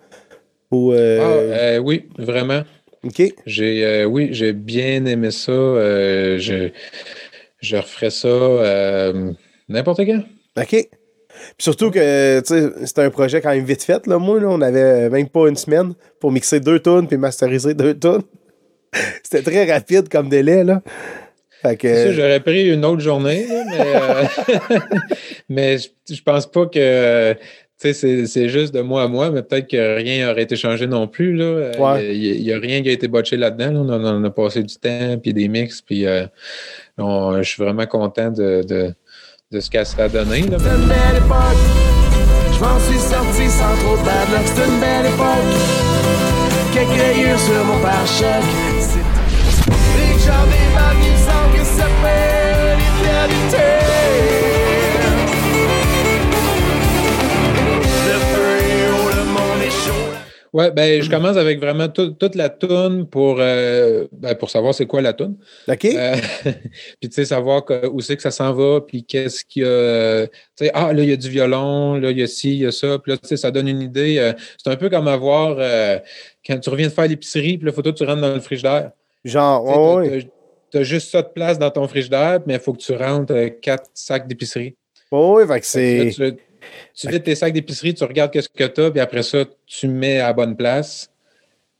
Ou, 0.71 0.93
euh, 0.93 1.19
Ah, 1.21 1.25
euh, 1.27 1.77
oui, 1.77 2.09
vraiment. 2.17 2.63
Ok. 3.07 3.33
J'ai 3.45 3.85
euh, 3.85 4.05
oui, 4.05 4.29
j'ai 4.31 4.53
bien 4.53 5.05
aimé 5.05 5.31
ça. 5.31 5.51
euh, 5.51 6.37
je, 6.39 6.69
je 7.59 7.77
referais 7.77 8.09
ça 8.09 8.27
euh, 8.27 9.31
n'importe 9.69 10.05
quand. 10.05 10.23
OK. 10.57 10.69
Puis 10.69 10.89
surtout 11.59 11.91
que, 11.91 12.41
c'était 12.43 13.01
un 13.01 13.09
projet 13.09 13.41
quand 13.41 13.51
même 13.51 13.65
vite 13.65 13.83
fait, 13.83 14.07
là, 14.07 14.17
moi, 14.17 14.39
là. 14.39 14.47
On 14.49 14.61
avait 14.61 15.09
même 15.09 15.29
pas 15.29 15.47
une 15.47 15.55
semaine 15.55 15.93
pour 16.19 16.31
mixer 16.31 16.59
deux 16.59 16.79
tonnes 16.79 17.07
puis 17.07 17.17
masteriser 17.17 17.73
deux 17.73 17.93
tonnes. 17.93 18.23
c'était 19.23 19.43
très 19.43 19.71
rapide 19.71 20.09
comme 20.09 20.29
délai, 20.29 20.63
là. 20.63 20.81
Fait 21.61 21.77
que. 21.77 21.87
C'est 21.87 22.05
ça, 22.05 22.13
j'aurais 22.13 22.39
pris 22.39 22.71
une 22.71 22.85
autre 22.85 23.01
journée, 23.01 23.45
mais, 23.49 23.95
euh, 23.95 24.77
mais 25.49 25.77
je, 25.77 25.89
je 26.13 26.21
pense 26.21 26.45
pas 26.45 26.65
que 26.67 27.35
c'est, 27.77 27.93
c'est 28.25 28.49
juste 28.49 28.73
de 28.73 28.81
moi 28.81 29.03
à 29.03 29.07
moi, 29.07 29.29
mais 29.29 29.43
peut-être 29.43 29.69
que 29.69 29.95
rien 29.95 30.27
n'aurait 30.27 30.43
été 30.43 30.55
changé 30.55 30.87
non 30.87 31.07
plus. 31.07 31.35
Là. 31.35 31.71
Ouais. 31.77 32.15
Il 32.15 32.41
n'y 32.41 32.51
a, 32.51 32.57
rien 32.59 32.81
qui 32.81 32.89
a 32.89 32.91
été 32.91 33.07
botché 33.07 33.37
là-dedans. 33.37 33.71
là. 33.71 33.79
On, 33.79 33.89
en, 34.05 34.21
on 34.21 34.23
a 34.23 34.29
passé 34.29 34.63
du 34.63 34.75
temps, 34.75 35.17
puis 35.21 35.33
des 35.33 35.47
mix, 35.47 35.81
puis 35.81 36.05
euh, 36.05 36.25
je 36.97 37.43
suis 37.43 37.63
vraiment 37.63 37.85
content 37.85 38.31
de, 38.31 38.63
de, 38.67 38.93
de 39.51 39.59
ce 39.59 39.69
qu'elle 39.69 39.85
a 39.99 40.09
donné. 40.09 40.41
Là. 40.41 40.57
C'est 40.59 40.69
une 40.69 40.87
belle 40.87 41.17
époque. 41.17 41.87
Je 42.53 42.59
m'en 42.59 42.79
suis 42.79 42.97
sorti 42.97 43.47
sans 43.49 43.75
trop 43.85 43.97
de 43.97 44.03
bad 44.03 44.27
luck. 44.31 44.41
C'est 44.45 44.65
une 44.65 44.79
belle 44.79 45.05
époque. 45.05 46.17
Quelques 46.73 46.99
rayures 46.99 47.39
sur 47.39 47.63
mon 47.63 47.79
pare-choc. 47.83 48.66
Ouais, 60.57 60.71
ben, 60.71 61.03
je 61.03 61.09
commence 61.09 61.37
avec 61.37 61.59
vraiment 61.59 61.87
tout- 61.87 62.09
toute 62.11 62.33
la 62.33 62.49
toune 62.49 63.05
pour, 63.07 63.37
euh, 63.39 64.07
ben, 64.11 64.33
pour 64.33 64.49
savoir 64.49 64.73
c'est 64.73 64.87
quoi 64.87 65.01
la 65.01 65.13
toune. 65.13 65.35
OK. 65.67 65.85
Euh, 65.85 66.15
puis 66.99 67.09
tu 67.09 67.11
sais, 67.11 67.25
savoir 67.25 67.63
que- 67.63 67.85
où 67.87 68.01
c'est 68.01 68.15
que 68.15 68.23
ça 68.23 68.31
s'en 68.31 68.53
va, 68.53 68.81
puis 68.81 69.03
qu'est-ce 69.03 69.45
qu'il 69.45 69.61
y 69.61 69.65
a. 69.65 70.25
Tu 70.25 70.65
sais, 70.65 70.71
ah, 70.73 70.91
là, 70.93 71.03
il 71.03 71.09
y 71.09 71.13
a 71.13 71.15
du 71.15 71.29
violon, 71.29 71.95
là, 71.95 72.09
il 72.09 72.17
y 72.17 72.23
a 72.23 72.27
ci, 72.27 72.53
il 72.53 72.61
y 72.61 72.65
a 72.65 72.71
ça. 72.71 72.97
Puis 72.97 73.11
là, 73.11 73.17
tu 73.17 73.27
sais, 73.27 73.37
ça 73.37 73.51
donne 73.51 73.67
une 73.67 73.81
idée. 73.83 74.17
euh, 74.17 74.33
c'est 74.57 74.71
un 74.71 74.75
peu 74.75 74.89
comme 74.89 75.07
avoir, 75.07 75.57
euh, 75.59 75.99
quand 76.45 76.57
tu 76.59 76.69
reviens 76.71 76.87
de 76.87 76.91
faire 76.93 77.07
l'épicerie, 77.07 77.57
puis 77.59 77.67
là, 77.67 77.71
faut 77.71 77.83
que 77.83 77.89
tu 77.89 78.03
rentres 78.03 78.21
dans 78.21 78.33
le 78.33 78.39
frigidaire. 78.39 78.91
Genre, 79.23 79.63
Tu 79.63 79.73
t'as- 79.73 79.95
ouais. 79.95 80.19
t'as- 80.21 80.27
T'as 80.69 80.83
juste 80.83 81.11
ça 81.11 81.21
de 81.21 81.29
place 81.29 81.57
dans 81.57 81.69
ton 81.71 81.87
frigidaire, 81.87 82.39
mais 82.45 82.55
il 82.55 82.59
faut 82.59 82.73
que 82.73 82.81
tu 82.81 82.93
rentres 82.93 83.33
quatre 83.61 83.85
sacs 83.93 84.27
d'épicerie. 84.27 84.75
Ouais, 85.13 85.45
ouais, 85.45 85.47
fait 85.47 85.59
que 85.61 85.65
c'est. 85.65 86.35
Tu, 86.95 87.07
vides 87.07 87.23
tes 87.23 87.35
sacs 87.35 87.53
d'épicerie, 87.53 87.93
tu 87.93 88.03
regardes 88.03 88.31
qu'est-ce 88.31 88.49
que 88.49 88.63
tu 88.63 88.81
as, 88.81 88.91
puis 88.91 88.99
après 88.99 89.23
ça, 89.23 89.45
tu 89.65 89.87
mets 89.87 90.19
à 90.19 90.27
la 90.27 90.33
bonne 90.33 90.55
place 90.55 91.09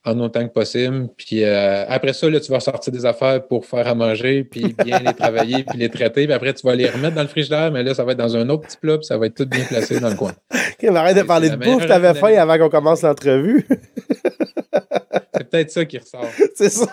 en 0.08 0.19
autant 0.19 0.47
que 0.47 0.54
possible. 0.54 1.10
Puis 1.17 1.43
euh, 1.43 1.86
après 1.88 2.13
ça, 2.13 2.30
là, 2.30 2.39
tu 2.39 2.52
vas 2.52 2.60
sortir 2.60 2.93
des 2.93 3.06
affaires 3.06 3.45
pour 3.45 3.65
faire 3.65 3.88
à 3.88 3.95
manger, 3.95 4.43
puis 4.43 4.73
bien 4.84 5.00
les 5.00 5.13
travailler, 5.13 5.63
puis 5.63 5.78
les 5.78 5.89
traiter. 5.89 6.26
Puis 6.26 6.34
après, 6.34 6.54
tu 6.54 6.65
vas 6.65 6.76
les 6.76 6.89
remettre 6.89 7.15
dans 7.15 7.21
le 7.21 7.28
frigidaire, 7.28 7.71
mais 7.71 7.84
là, 7.84 7.93
ça 7.93 8.04
va 8.04 8.13
être 8.13 8.17
dans 8.17 8.36
un 8.38 8.47
autre 8.50 8.67
petit 8.67 8.78
plat, 8.78 8.97
puis 8.97 9.06
ça 9.06 9.17
va 9.17 9.26
être 9.26 9.36
tout 9.36 9.45
bien 9.45 9.65
placé 9.65 10.00
dans 10.00 10.10
le 10.10 10.15
coin. 10.15 10.34
Ok, 10.80 10.89
mais 10.91 11.00
arrête 11.00 11.17
de 11.17 11.23
parler 11.23 11.50
de 11.50 11.56
bouffe, 11.56 11.88
t'avais 11.88 12.13
faim 12.13 12.38
avant 12.38 12.56
qu'on 12.60 12.69
commence 12.69 13.02
l'entrevue. 13.02 13.65
C'est 15.34 15.50
peut-être 15.50 15.71
ça 15.71 15.86
qui 15.86 15.97
ressort. 15.97 16.30
c'est 16.56 16.69
ça. 16.69 16.86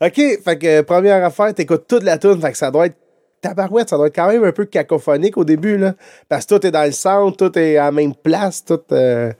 OK, 0.00 0.14
fait 0.14 0.58
que 0.58 0.66
euh, 0.66 0.82
première 0.82 1.24
affaire, 1.24 1.54
t'écoutes 1.54 1.86
toute 1.86 2.02
la 2.02 2.18
tune, 2.18 2.40
fait 2.40 2.52
que 2.52 2.58
ça 2.58 2.70
doit 2.70 2.86
être 2.86 2.96
tabarouette, 3.48 3.88
ça 3.90 3.96
doit 3.96 4.06
être 4.08 4.14
quand 4.14 4.28
même 4.28 4.44
un 4.44 4.52
peu 4.52 4.64
cacophonique 4.64 5.36
au 5.36 5.44
début, 5.44 5.76
là. 5.78 5.94
Parce 6.28 6.46
que 6.46 6.54
tout 6.56 6.66
est 6.66 6.70
dans 6.70 6.84
le 6.84 6.92
centre, 6.92 7.36
tout 7.36 7.58
est 7.58 7.76
à 7.76 7.84
la 7.86 7.92
même 7.92 8.14
place, 8.14 8.64
tout. 8.64 8.80
euh, 8.92 9.32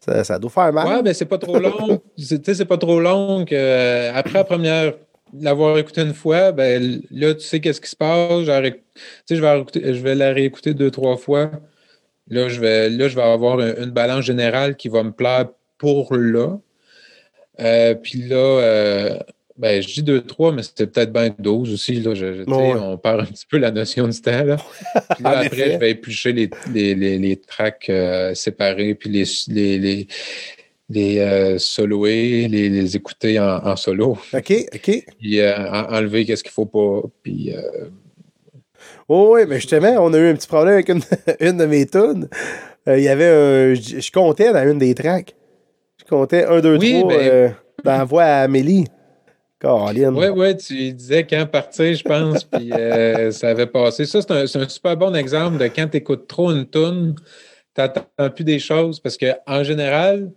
ça, 0.00 0.38
doit 0.38 0.50
faire 0.50 0.72
mal. 0.72 0.86
Ouais, 0.86 1.02
ben 1.02 1.12
c'est 1.14 1.24
pas 1.26 1.38
trop 1.38 1.58
long. 1.58 2.00
C'est- 2.16 2.64
pas 2.64 2.76
trop 2.78 3.00
long 3.00 3.44
euh, 3.50 4.12
après 4.14 4.34
la 4.34 4.44
première 4.44 4.92
l'avoir 5.40 5.76
écouté 5.78 6.02
une 6.02 6.14
fois, 6.14 6.52
ben 6.52 7.00
là, 7.10 7.34
tu 7.34 7.40
sais 7.40 7.58
qu'est-ce 7.60 7.80
qui 7.80 7.90
se 7.90 7.96
passe. 7.96 8.44
Je 8.44 8.52
vais, 8.52 8.82
je 9.28 10.02
vais 10.02 10.14
la 10.14 10.32
réécouter 10.32 10.74
deux, 10.74 10.90
trois 10.92 11.16
fois. 11.16 11.50
Là, 12.28 12.48
je 12.48 12.60
vais, 12.60 12.88
là, 12.88 13.08
je 13.08 13.16
vais 13.16 13.22
avoir 13.22 13.58
un- 13.58 13.74
une 13.82 13.90
balance 13.90 14.24
générale 14.24 14.76
qui 14.76 14.88
va 14.88 15.02
me 15.02 15.10
plaire 15.12 15.46
pour 15.78 16.14
là. 16.14 16.56
Euh, 17.60 17.94
puis 17.94 18.22
là, 18.22 18.36
ben, 19.58 19.82
je 19.82 19.86
dis 19.94 20.02
deux, 20.02 20.20
trois, 20.22 20.52
mais 20.52 20.62
c'était 20.62 20.86
peut-être 20.86 21.12
bien 21.12 21.34
12 21.38 21.72
aussi. 21.72 21.94
Là, 22.00 22.14
Je- 22.14 22.34
je- 22.34 22.42
tu 22.44 22.50
sais, 22.52 22.56
Ouais. 22.56 22.72
On 22.80 22.96
perd 22.98 23.20
un 23.20 23.24
petit 23.24 23.46
peu 23.50 23.58
la 23.58 23.70
notion 23.70 24.06
du 24.08 24.20
temps. 24.20 24.44
Là. 24.44 24.56
Puis 25.14 25.24
là, 25.24 25.38
après, 25.40 25.72
je 25.72 25.78
vais 25.78 25.90
éplucher 25.90 26.32
les, 26.32 26.50
les, 26.72 26.94
les, 26.94 27.18
les 27.18 27.36
tracks 27.36 27.86
euh, 27.88 28.34
séparés, 28.34 28.94
puis 28.94 29.08
les, 29.10 29.24
les, 29.48 29.78
les, 29.78 30.06
les 30.90 31.18
euh, 31.18 31.58
soloer, 31.58 32.48
les, 32.48 32.68
les 32.68 32.96
écouter 32.96 33.38
en, 33.40 33.58
en 33.66 33.76
solo, 33.76 34.18
OK, 34.34 34.52
OK. 34.74 35.04
puis 35.18 35.40
euh, 35.40 35.56
en- 35.56 35.94
enlever 35.96 36.24
qu'est-ce 36.24 36.42
qu'il 36.44 36.52
faut 36.52 36.66
pas. 36.66 37.02
Puis, 37.22 37.52
euh, 37.54 37.88
Oh, 39.08 39.32
oui, 39.34 39.42
mais 39.48 39.56
justement, 39.56 39.90
on 40.00 40.12
a 40.14 40.18
eu 40.18 40.28
un 40.28 40.34
petit 40.34 40.48
problème 40.48 40.74
avec 40.74 40.88
une, 40.88 41.00
une 41.40 41.56
de 41.56 41.66
mes 41.66 41.86
tunes. 41.86 42.28
Il 42.88 43.00
y 43.00 43.08
avait 43.08 43.26
un. 43.26 43.74
Je 43.74 44.00
je 44.00 44.12
comptais 44.12 44.52
dans 44.52 44.68
une 44.68 44.78
des 44.78 44.94
tracks. 44.94 45.34
Je 45.98 46.04
comptais 46.04 46.44
un, 46.44 46.60
deux, 46.60 46.76
Oui, 46.76 47.00
trois 47.00 47.12
ben- 47.16 47.28
euh, 47.28 47.48
dans 47.84 47.98
la 47.98 48.04
voix 48.04 48.24
à 48.24 48.42
Amélie. 48.42 48.84
Caroline. 49.58 50.10
Oui, 50.14 50.26
oui, 50.28 50.56
tu 50.56 50.92
disais 50.92 51.24
quand 51.24 51.46
partir, 51.46 51.94
je 51.94 52.02
pense, 52.02 52.44
puis 52.52 52.72
euh, 52.72 53.30
ça 53.30 53.48
avait 53.48 53.66
passé. 53.66 54.04
Ça, 54.04 54.20
c'est 54.20 54.32
un, 54.32 54.68
super 54.68 54.96
bon 54.96 55.14
exemple 55.16 55.58
de 55.58 55.64
quand 55.66 55.88
tu 55.88 55.96
écoutes 55.98 56.26
trop 56.26 56.50
une 56.50 56.66
tune, 56.68 57.14
tu 57.74 57.80
n'entends 57.80 58.30
plus 58.30 58.44
des 58.44 58.58
choses 58.58 59.00
parce 59.00 59.16
qu'en 59.16 59.64
général, 59.64 60.30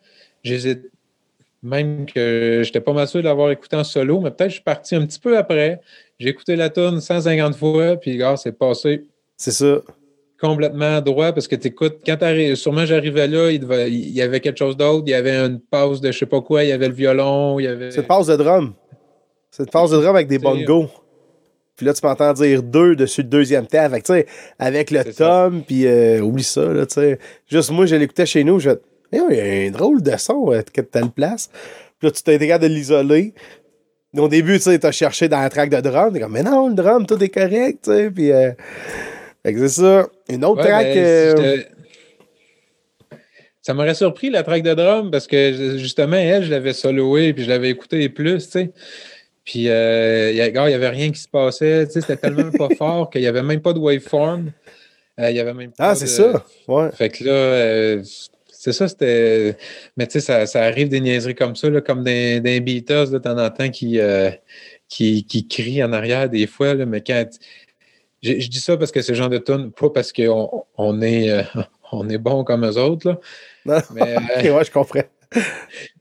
j'hésite. 0.44 0.90
Même 1.62 2.06
que 2.06 2.62
j'étais 2.64 2.80
pas 2.80 2.94
mal 2.94 3.06
sûr 3.06 3.20
de 3.20 3.26
l'avoir 3.26 3.52
écouté 3.52 3.76
en 3.76 3.84
solo, 3.84 4.22
mais 4.22 4.32
peut-être 4.32 4.50
je 4.50 4.54
suis 4.56 4.64
parti 4.64 4.96
un 4.96 5.06
petit 5.06 5.20
peu 5.20 5.38
après. 5.38 5.82
J'ai 6.18 6.30
écouté 6.30 6.56
la 6.56 6.70
tune 6.70 7.02
150 7.02 7.54
fois, 7.54 7.98
puis 7.98 8.16
gars, 8.16 8.38
c'est 8.38 8.58
passé 8.58 9.04
C'est 9.36 9.52
ça. 9.52 9.82
complètement 10.40 11.02
droit 11.02 11.34
parce 11.34 11.50
que 11.50 11.58
tu 11.58 11.68
écoutes, 11.68 11.98
quand 12.06 12.16
sûrement 12.56 12.86
j'arrivais 12.86 13.28
là, 13.28 13.52
il, 13.52 13.60
devait- 13.60 13.92
il 13.92 14.12
y 14.12 14.22
avait 14.22 14.40
quelque 14.40 14.58
chose 14.58 14.78
d'autre, 14.78 15.04
il 15.08 15.10
y 15.10 15.14
avait 15.14 15.36
une 15.36 15.60
pause 15.60 16.00
de 16.00 16.14
je 16.14 16.20
sais 16.20 16.26
pas 16.26 16.40
quoi, 16.40 16.64
il 16.64 16.70
y 16.70 16.72
avait 16.72 16.88
le 16.88 16.94
violon, 16.94 17.60
il 17.60 17.64
y 17.64 17.68
avait. 17.68 17.92
C'est 17.92 18.00
une 18.00 18.08
passe 18.08 18.28
de 18.28 18.38
drum. 18.38 18.74
C'est 19.52 19.64
une 19.64 19.70
passe 19.70 19.92
de 19.92 19.98
drum 19.98 20.16
avec 20.16 20.28
des 20.28 20.40
bongos. 20.40 20.90
Puis 21.76 21.86
là, 21.86 21.94
tu 21.94 22.06
m'entends 22.06 22.34
dire 22.34 22.62
deux 22.62 22.96
dessus 22.96 23.22
le 23.22 23.30
deuxième. 23.30 23.66
Fait 23.68 24.02
que, 24.02 24.08
sais, 24.08 24.26
avec 24.60 24.92
le 24.92 25.04
tom, 25.14 25.64
puis 25.66 25.88
euh, 25.88 26.20
oublie 26.20 26.44
ça, 26.44 26.66
là, 26.66 26.86
tu 26.86 26.96
sais. 26.96 27.20
Juste 27.48 27.72
moi, 27.72 27.86
je 27.86 27.96
l'écoutais 27.96 28.26
chez 28.26 28.44
nous, 28.44 28.60
je 28.60 28.72
Eh 29.14 29.20
il 29.30 29.36
y 29.38 29.40
a 29.40 29.68
un 29.68 29.72
drôle 29.72 30.02
de 30.02 30.18
son 30.18 30.52
euh, 30.52 30.62
que 30.62 30.82
telle 30.82 31.10
place. 31.10 31.50
Puis 31.98 32.08
là, 32.08 32.12
tu 32.12 32.22
t'es 32.22 32.38
capable 32.38 32.64
de 32.64 32.74
l'isoler. 32.74 33.34
Au 34.18 34.28
début, 34.28 34.58
tu 34.58 34.64
sais, 34.64 34.80
t'as 34.80 34.92
cherché 34.92 35.30
dans 35.30 35.40
la 35.40 35.50
track 35.50 35.70
de 35.70 35.80
drum, 35.80 36.12
t'es 36.12 36.20
comme, 36.20 36.34
mais 36.34 36.44
non, 36.44 36.68
le 36.68 36.74
drum, 36.74 37.06
tout 37.06 37.22
est 37.24 37.30
correct, 37.30 37.80
tu 37.84 37.92
sais, 37.92 38.12
puis... 38.12 38.32
euh, 38.32 38.52
fait 39.44 39.54
que 39.54 39.68
c'est 39.68 39.82
ça. 39.82 40.10
Une 40.28 40.44
autre 40.44 40.62
Ouais, 40.62 40.68
track... 40.68 40.86
ben, 40.86 40.98
euh, 40.98 41.58
si 41.58 41.64
Ça 43.62 43.74
m'aurait 43.74 43.94
surpris 43.94 44.30
la 44.30 44.44
track 44.44 44.64
de 44.64 44.74
drum 44.74 45.12
parce 45.12 45.28
que 45.28 45.78
justement, 45.78 46.18
elle, 46.18 46.44
je 46.44 46.52
l'avais 46.52 46.74
soloé 46.74 47.34
puis 47.34 47.44
je 47.44 47.50
l'avais 47.50 47.70
écouté 47.70 48.10
plus, 48.10 48.46
tu 48.46 48.52
sais. 48.52 48.72
Puis, 49.52 49.68
euh, 49.68 50.30
il 50.32 50.36
n'y 50.36 50.42
avait 50.74 50.90
rien 50.90 51.12
qui 51.12 51.20
se 51.20 51.28
passait, 51.28 51.88
tu 51.88 51.94
sais, 51.94 52.02
c'était 52.02 52.18
tellement 52.18 52.52
pas 52.52 52.70
fort 52.78 53.10
qu'il 53.10 53.22
n'y 53.22 53.28
avait 53.28 53.42
même 53.42 53.62
pas 53.62 53.74
de 53.74 53.80
waveform. 53.80 54.52
Euh, 55.20 55.32
y 55.32 55.40
avait 55.40 55.56
même 55.56 55.72
pas 55.72 55.90
Ah, 55.90 55.96
c'est 55.96 56.06
de- 56.06 56.10
ça. 56.12 56.46
Ouais. 56.68 56.92
Fait 56.92 57.10
que 57.10 57.24
là, 57.24 57.32
euh, 57.32 58.04
c'est 58.48 58.72
ça, 58.74 58.88
c'était. 58.88 59.58
Mais 59.98 60.06
tu 60.06 60.14
sais, 60.14 60.20
ça, 60.20 60.46
ça 60.46 60.62
arrive 60.64 60.88
des 60.90 61.00
niaiseries 61.02 61.34
comme 61.34 61.56
ça, 61.56 61.68
là, 61.68 61.82
comme 61.82 62.04
des, 62.04 62.40
des 62.42 62.60
Beatles 62.60 63.10
de 63.10 63.18
temps 63.18 63.36
en 63.44 63.50
temps 63.50 63.70
qui, 63.72 64.00
qui, 64.88 65.26
qui 65.26 65.48
crient 65.48 65.84
en 65.84 65.94
arrière 65.94 66.30
des 66.30 66.46
fois, 66.46 66.76
là, 66.76 66.86
mais 66.86 67.02
quand. 67.02 67.26
Je, 68.22 68.38
je 68.40 68.50
dis 68.50 68.60
ça 68.60 68.78
parce 68.78 68.92
que 68.92 69.02
c'est 69.02 69.16
genre 69.16 69.30
de 69.30 69.38
tune, 69.40 69.72
pas 69.72 69.90
parce 69.90 70.14
qu'on 70.14 70.64
on 70.78 71.02
est, 71.02 71.44
on 71.92 72.08
est 72.08 72.18
bon 72.20 72.44
comme 72.44 72.66
eux 72.66 72.78
autres, 72.78 73.10
là. 73.10 73.20
Non, 73.66 73.82
Mais, 73.96 74.16
ok, 74.38 74.44
ouais, 74.58 74.64
je 74.66 74.72
comprends. 74.72 75.02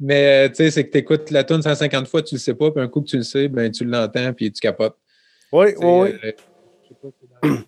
Mais 0.01 0.47
euh, 0.47 0.49
tu 0.49 0.55
sais, 0.57 0.71
c'est 0.71 0.85
que 0.87 0.91
tu 0.93 0.99
écoutes 0.99 1.31
la 1.31 1.45
tune 1.45 1.63
150 1.63 2.09
fois, 2.09 2.23
tu 2.23 2.35
le 2.35 2.39
sais 2.41 2.55
pas, 2.55 2.71
puis 2.71 2.83
un 2.83 2.89
coup 2.89 3.01
que 3.03 3.09
tu 3.09 3.17
le 3.19 3.23
sais, 3.23 3.49
ben 3.49 3.71
tu 3.71 3.85
l'entends, 3.85 4.33
puis 4.33 4.51
tu 4.53 4.61
capotes. 4.61 4.97
Oui, 5.53 5.69
oui, 5.79 6.11
euh, 6.25 6.33
je 6.83 6.89
sais 6.89 6.95
pas, 7.01 7.09
c'est 7.21 7.49
dans 7.51 7.57
le 7.57 7.65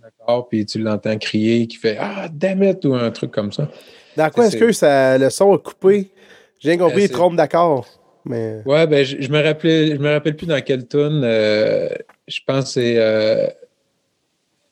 d'accord, 0.00 0.48
puis 0.48 0.64
tu 0.66 0.78
l'entends 0.80 1.18
crier, 1.18 1.66
qui 1.66 1.76
fait 1.76 1.96
Ah, 1.98 2.28
damn 2.32 2.62
it, 2.62 2.84
ou 2.84 2.94
un 2.94 3.10
truc 3.10 3.30
comme 3.32 3.52
ça. 3.52 3.68
Dans 4.16 4.30
quoi 4.30 4.46
est-ce 4.46 4.56
que 4.56 4.72
ça, 4.72 5.18
le 5.18 5.30
son 5.30 5.54
a 5.54 5.58
coupé? 5.58 6.10
J'ai 6.58 6.76
bien 6.76 6.86
compris, 6.86 7.02
Euh, 7.02 7.06
il 7.06 7.10
trompe 7.10 7.36
d'accord. 7.36 7.86
Mais. 8.24 8.62
Ouais, 8.66 8.86
ben, 8.86 9.04
je, 9.04 9.16
je 9.20 9.30
me 9.30 9.42
rappelais, 9.42 9.96
je 9.96 10.00
me 10.00 10.10
rappelle 10.12 10.36
plus 10.36 10.46
dans 10.46 10.60
quelle 10.60 10.86
tune. 10.86 11.22
euh, 11.24 11.88
je 12.28 12.40
pense 12.46 12.64
que 12.66 12.70
c'est. 12.72 12.94
euh, 12.98 13.46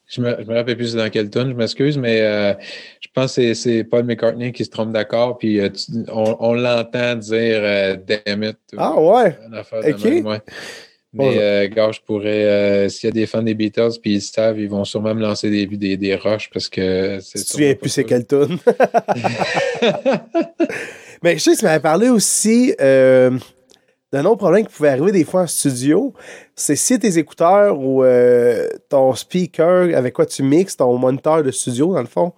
je 0.08 0.20
me, 0.20 0.36
je 0.40 0.44
me 0.50 0.54
rappelle 0.54 0.76
plus 0.76 0.94
dans 0.94 1.08
quelle 1.10 1.28
tune, 1.30 1.50
je 1.50 1.54
m'excuse, 1.54 1.98
mais 1.98 2.20
euh, 2.22 2.54
je 3.00 3.08
pense 3.14 3.36
que 3.36 3.54
c'est- 3.54 3.84
Paul 3.84 4.04
McCartney 4.04 4.52
qui 4.52 4.64
se 4.64 4.70
trompe 4.70 4.92
d'accord, 4.92 5.36
puis 5.38 5.60
euh, 5.60 5.68
tu- 5.68 5.92
on, 6.10 6.36
on 6.40 6.54
l'entend 6.54 7.14
dire 7.16 7.60
euh, 7.62 7.96
Damn 7.96 8.42
it. 8.44 8.56
ou, 8.72 8.76
Ah 8.78 9.00
ouais. 9.00 9.36
Ok. 9.72 10.04
même, 10.04 10.26
ouais. 10.26 10.40
Mais, 11.14 11.38
euh, 11.38 11.68
gars, 11.68 11.90
je 11.90 12.00
pourrais. 12.00 12.88
S'il 12.90 13.06
y 13.08 13.10
a 13.10 13.12
des 13.12 13.24
fans 13.26 13.42
des 13.42 13.54
Beatles, 13.54 13.92
puis 14.02 14.16
ils 14.16 14.20
savent, 14.20 14.60
ils 14.60 14.68
vont 14.68 14.84
sûrement 14.84 15.14
me 15.14 15.22
lancer 15.22 15.48
des, 15.50 15.64
des, 15.66 15.96
des 15.96 16.14
rushs 16.14 16.50
parce 16.52 16.68
que 16.68 17.18
c'est. 17.22 17.38
Tu 17.40 17.44
sûrement 17.46 17.74
plus 17.76 17.88
c'est 17.88 18.02
ça. 18.02 18.08
quelle 18.08 18.26
tune. 18.26 18.58
Mais 21.22 21.34
je 21.36 21.42
sais 21.42 21.52
que 21.54 21.58
tu 21.58 21.64
m'avais 21.64 21.80
parlé 21.80 22.08
aussi 22.10 22.74
d'un 24.12 24.24
autre 24.24 24.38
problème 24.38 24.66
qui 24.66 24.72
pouvait 24.72 24.88
arriver 24.88 25.12
des 25.12 25.24
fois 25.24 25.42
en 25.42 25.46
studio. 25.46 26.14
C'est 26.54 26.76
si 26.76 26.98
tes 26.98 27.18
écouteurs 27.18 27.78
ou 27.78 28.02
euh, 28.02 28.68
ton 28.88 29.14
speaker 29.14 29.94
avec 29.96 30.14
quoi 30.14 30.26
tu 30.26 30.42
mixes, 30.42 30.76
ton 30.76 30.96
moniteur 30.96 31.42
de 31.42 31.50
studio, 31.50 31.92
dans 31.94 32.00
le 32.00 32.06
fond, 32.06 32.32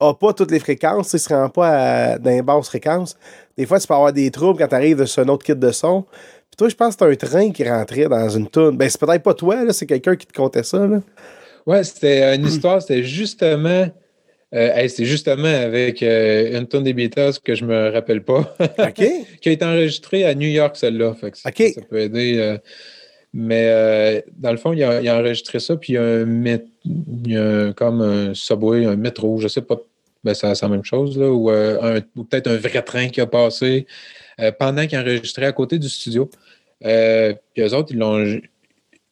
a 0.00 0.14
pas 0.14 0.32
toutes 0.32 0.50
les 0.50 0.58
fréquences, 0.58 1.06
tu 1.06 1.10
sais, 1.12 1.18
se 1.18 1.32
rend 1.32 1.48
pas 1.48 1.68
à, 1.68 2.18
dans 2.18 2.30
les 2.30 2.42
basses 2.42 2.66
fréquences. 2.66 3.16
Des 3.56 3.66
fois, 3.66 3.78
tu 3.78 3.86
peux 3.86 3.94
avoir 3.94 4.12
des 4.12 4.30
troubles 4.30 4.58
quand 4.58 4.68
tu 4.68 4.74
arrives 4.74 5.04
sur 5.06 5.22
un 5.22 5.28
autre 5.28 5.44
kit 5.44 5.54
de 5.54 5.70
son. 5.70 6.02
Puis 6.02 6.56
toi, 6.58 6.68
je 6.68 6.74
pense 6.74 6.96
que 6.96 7.04
c'est 7.04 7.24
un 7.24 7.28
train 7.28 7.50
qui 7.52 7.68
rentrait 7.68 8.08
dans 8.08 8.28
une 8.28 8.48
tune. 8.48 8.76
Ben, 8.76 8.88
c'est 8.90 9.00
peut-être 9.00 9.22
pas 9.22 9.34
toi, 9.34 9.72
c'est 9.72 9.86
quelqu'un 9.86 10.16
qui 10.16 10.26
te 10.26 10.32
contait 10.32 10.64
ça. 10.64 10.86
Là. 10.86 11.00
Ouais, 11.66 11.84
c'était 11.84 12.34
une 12.34 12.46
histoire, 12.46 12.82
c'était 12.82 13.04
justement. 13.04 13.86
Euh, 14.54 14.70
hey, 14.74 14.90
c'est 14.90 15.04
justement 15.04 15.44
avec 15.48 16.02
euh, 16.02 16.58
une 16.58 16.66
tonne 16.66 16.84
des 16.84 16.92
Beatles 16.92 17.32
que 17.42 17.54
je 17.54 17.64
me 17.64 17.90
rappelle 17.90 18.22
pas, 18.22 18.54
OK? 18.78 19.04
qui 19.40 19.48
a 19.48 19.52
été 19.52 19.64
enregistrée 19.64 20.24
à 20.24 20.34
New 20.34 20.48
York, 20.48 20.76
celle-là. 20.76 21.14
Ça, 21.72 21.80
peut 21.88 21.98
aider. 22.00 22.36
euh, 22.38 22.58
mais 23.34 23.68
euh, 23.70 24.20
dans 24.36 24.50
le 24.50 24.58
fond, 24.58 24.72
il 24.74 24.82
a, 24.84 25.00
il 25.00 25.08
a 25.08 25.16
enregistré 25.18 25.58
ça, 25.58 25.76
puis 25.76 25.94
il 25.94 25.96
y 25.96 25.98
a, 25.98 26.02
un 26.02 26.24
mét- 26.26 26.66
il 26.84 27.32
y 27.32 27.36
a 27.36 27.44
un- 27.44 27.72
comme 27.72 28.02
un 28.02 28.34
subway, 28.34 28.84
un 28.84 28.96
métro, 28.96 29.38
je 29.38 29.48
sais 29.48 29.62
pas. 29.62 29.80
Ben, 30.24 30.34
c'est 30.34 30.54
c'est 30.54 30.66
la 30.66 30.70
même 30.70 30.84
chose, 30.84 31.18
là, 31.18 31.30
ou, 31.30 31.50
euh, 31.50 32.00
peut-être 32.14 32.48
un 32.48 32.56
vrai 32.56 32.82
train 32.82 33.08
qui 33.08 33.20
a 33.20 33.26
passé 33.26 33.86
euh, 34.38 34.52
pendant 34.52 34.86
qu'il 34.86 34.98
enregistrait 34.98 35.46
à 35.46 35.52
côté 35.52 35.78
du 35.78 35.88
studio. 35.88 36.30
Puis 36.80 37.62
eux 37.62 37.74
autres, 37.74 37.92
ils 37.92 37.98
l'ont 37.98 38.38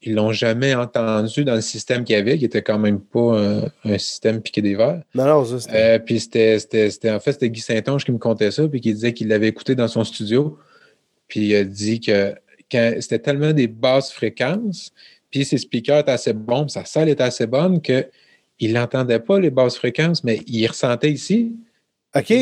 ils 0.02 0.14
l'ont 0.14 0.32
jamais 0.32 0.74
entendu 0.74 1.44
dans 1.44 1.54
le 1.54 1.60
système 1.60 2.04
qu'il 2.04 2.16
y 2.16 2.18
avait, 2.18 2.38
qui 2.38 2.44
était 2.46 2.62
quand 2.62 2.78
même 2.78 3.00
pas 3.00 3.38
un, 3.38 3.62
un 3.84 3.98
système 3.98 4.40
piqué 4.40 4.62
des 4.62 4.74
verres. 4.74 5.02
Non, 5.14 5.26
non, 5.26 5.44
ça, 5.44 5.60
c'était- 5.60 5.76
Euh, 5.76 5.98
puis 5.98 6.20
c'était, 6.20 6.58
c'était, 6.58 6.90
c'était- 6.90 7.10
en 7.10 7.20
fait, 7.20 7.32
c'était 7.32 7.50
Guy 7.50 7.60
Saint-Onge 7.60 8.04
qui 8.04 8.12
me 8.12 8.18
contait 8.18 8.50
ça, 8.50 8.66
puis 8.68 8.80
qui 8.80 8.92
disait 8.94 9.12
qu'il 9.12 9.28
l'avait 9.28 9.48
écouté 9.48 9.74
dans 9.74 9.88
son 9.88 10.04
studio. 10.04 10.58
Puis 11.28 11.48
il 11.48 11.54
a 11.56 11.64
dit 11.64 12.00
que 12.00 12.34
quand, 12.72 12.94
c'était 13.00 13.18
tellement 13.18 13.52
des 13.52 13.66
basses 13.68 14.10
fréquences, 14.12 14.92
puis 15.30 15.44
ses 15.44 15.58
speakers 15.58 16.00
étaient 16.00 16.10
assez 16.12 16.32
bons, 16.32 16.66
sa 16.68 16.84
salle 16.84 17.08
était 17.08 17.22
assez 17.22 17.46
bonne 17.46 17.80
que 17.82 18.06
il 18.58 18.72
n'entendait 18.74 19.20
pas 19.20 19.38
les 19.38 19.50
basses 19.50 19.76
fréquences, 19.76 20.22
mais 20.24 20.40
il 20.46 20.66
ressentait 20.66 21.10
ici. 21.10 21.54
OK. 22.16 22.32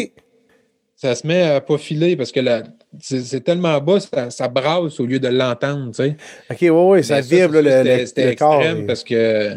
Ça 0.97 1.15
se 1.15 1.27
met 1.27 1.43
à 1.43 1.61
pas 1.61 1.79
filer 1.79 2.17
parce 2.17 2.33
que 2.33 2.41
la- 2.41 2.63
c'est, 3.01 3.45
tellement 3.45 3.81
bas, 3.81 4.01
ça, 4.01 4.31
ça 4.31 4.49
brasse 4.49 4.99
au 5.01 5.07
lieu 5.07 5.19
de 5.19 5.29
l'entendre, 5.29 5.91
tu 5.93 6.03
sais. 6.03 6.17
OK, 6.51 6.59
ouais, 6.61 6.71
ouais, 6.71 7.03
ça 7.03 7.17
Mais 7.17 7.21
vibre, 7.23 7.61
le, 7.61 7.83
le- 7.83 8.07
C'était 8.07 8.33
extrême 8.33 8.87
parce 8.87 9.05
que. 9.05 9.55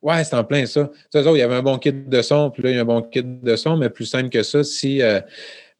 Ouais, 0.00 0.22
c'est 0.22 0.36
en 0.36 0.44
plein 0.44 0.64
ça. 0.64 0.90
Tu 1.12 1.20
sais, 1.20 1.28
il 1.28 1.38
y 1.38 1.42
avait 1.42 1.56
un 1.56 1.62
bon 1.62 1.76
kit 1.78 1.92
de 1.92 2.22
son, 2.22 2.50
puis 2.50 2.62
là, 2.62 2.70
il 2.70 2.76
y 2.76 2.78
a 2.78 2.82
un 2.82 2.84
bon 2.84 3.02
kit 3.02 3.22
de 3.24 3.56
son, 3.56 3.76
mais 3.76 3.90
plus 3.90 4.06
simple 4.06 4.28
que 4.28 4.44
ça, 4.44 4.62
si, 4.62 5.02
euh, 5.02 5.20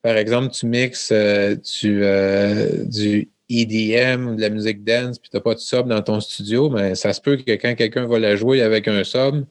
par 0.03 0.17
exemple, 0.17 0.53
tu 0.53 0.67
mixes 0.67 1.11
euh, 1.13 1.55
du, 1.55 2.01
euh, 2.03 2.85
du 2.85 3.29
EDM 3.51 4.29
ou 4.29 4.35
de 4.35 4.41
la 4.41 4.51
musique 4.51 4.85
dance, 4.85 5.19
puis 5.19 5.31
tu 5.31 5.37
n'as 5.37 5.41
pas 5.41 5.55
de 5.55 5.59
sub 5.61 5.89
dans 5.89 6.03
ton 6.03 6.21
studio, 6.21 6.69
mais 6.71 6.95
ça 6.95 7.13
se 7.13 7.21
peut 7.21 7.37
que 7.37 7.53
quand 7.53 7.75
quelqu'un 7.75 8.07
va 8.07 8.19
la 8.19 8.37
jouer 8.37 8.61
avec 8.63 8.87
un 8.89 9.05
sub, 9.05 9.45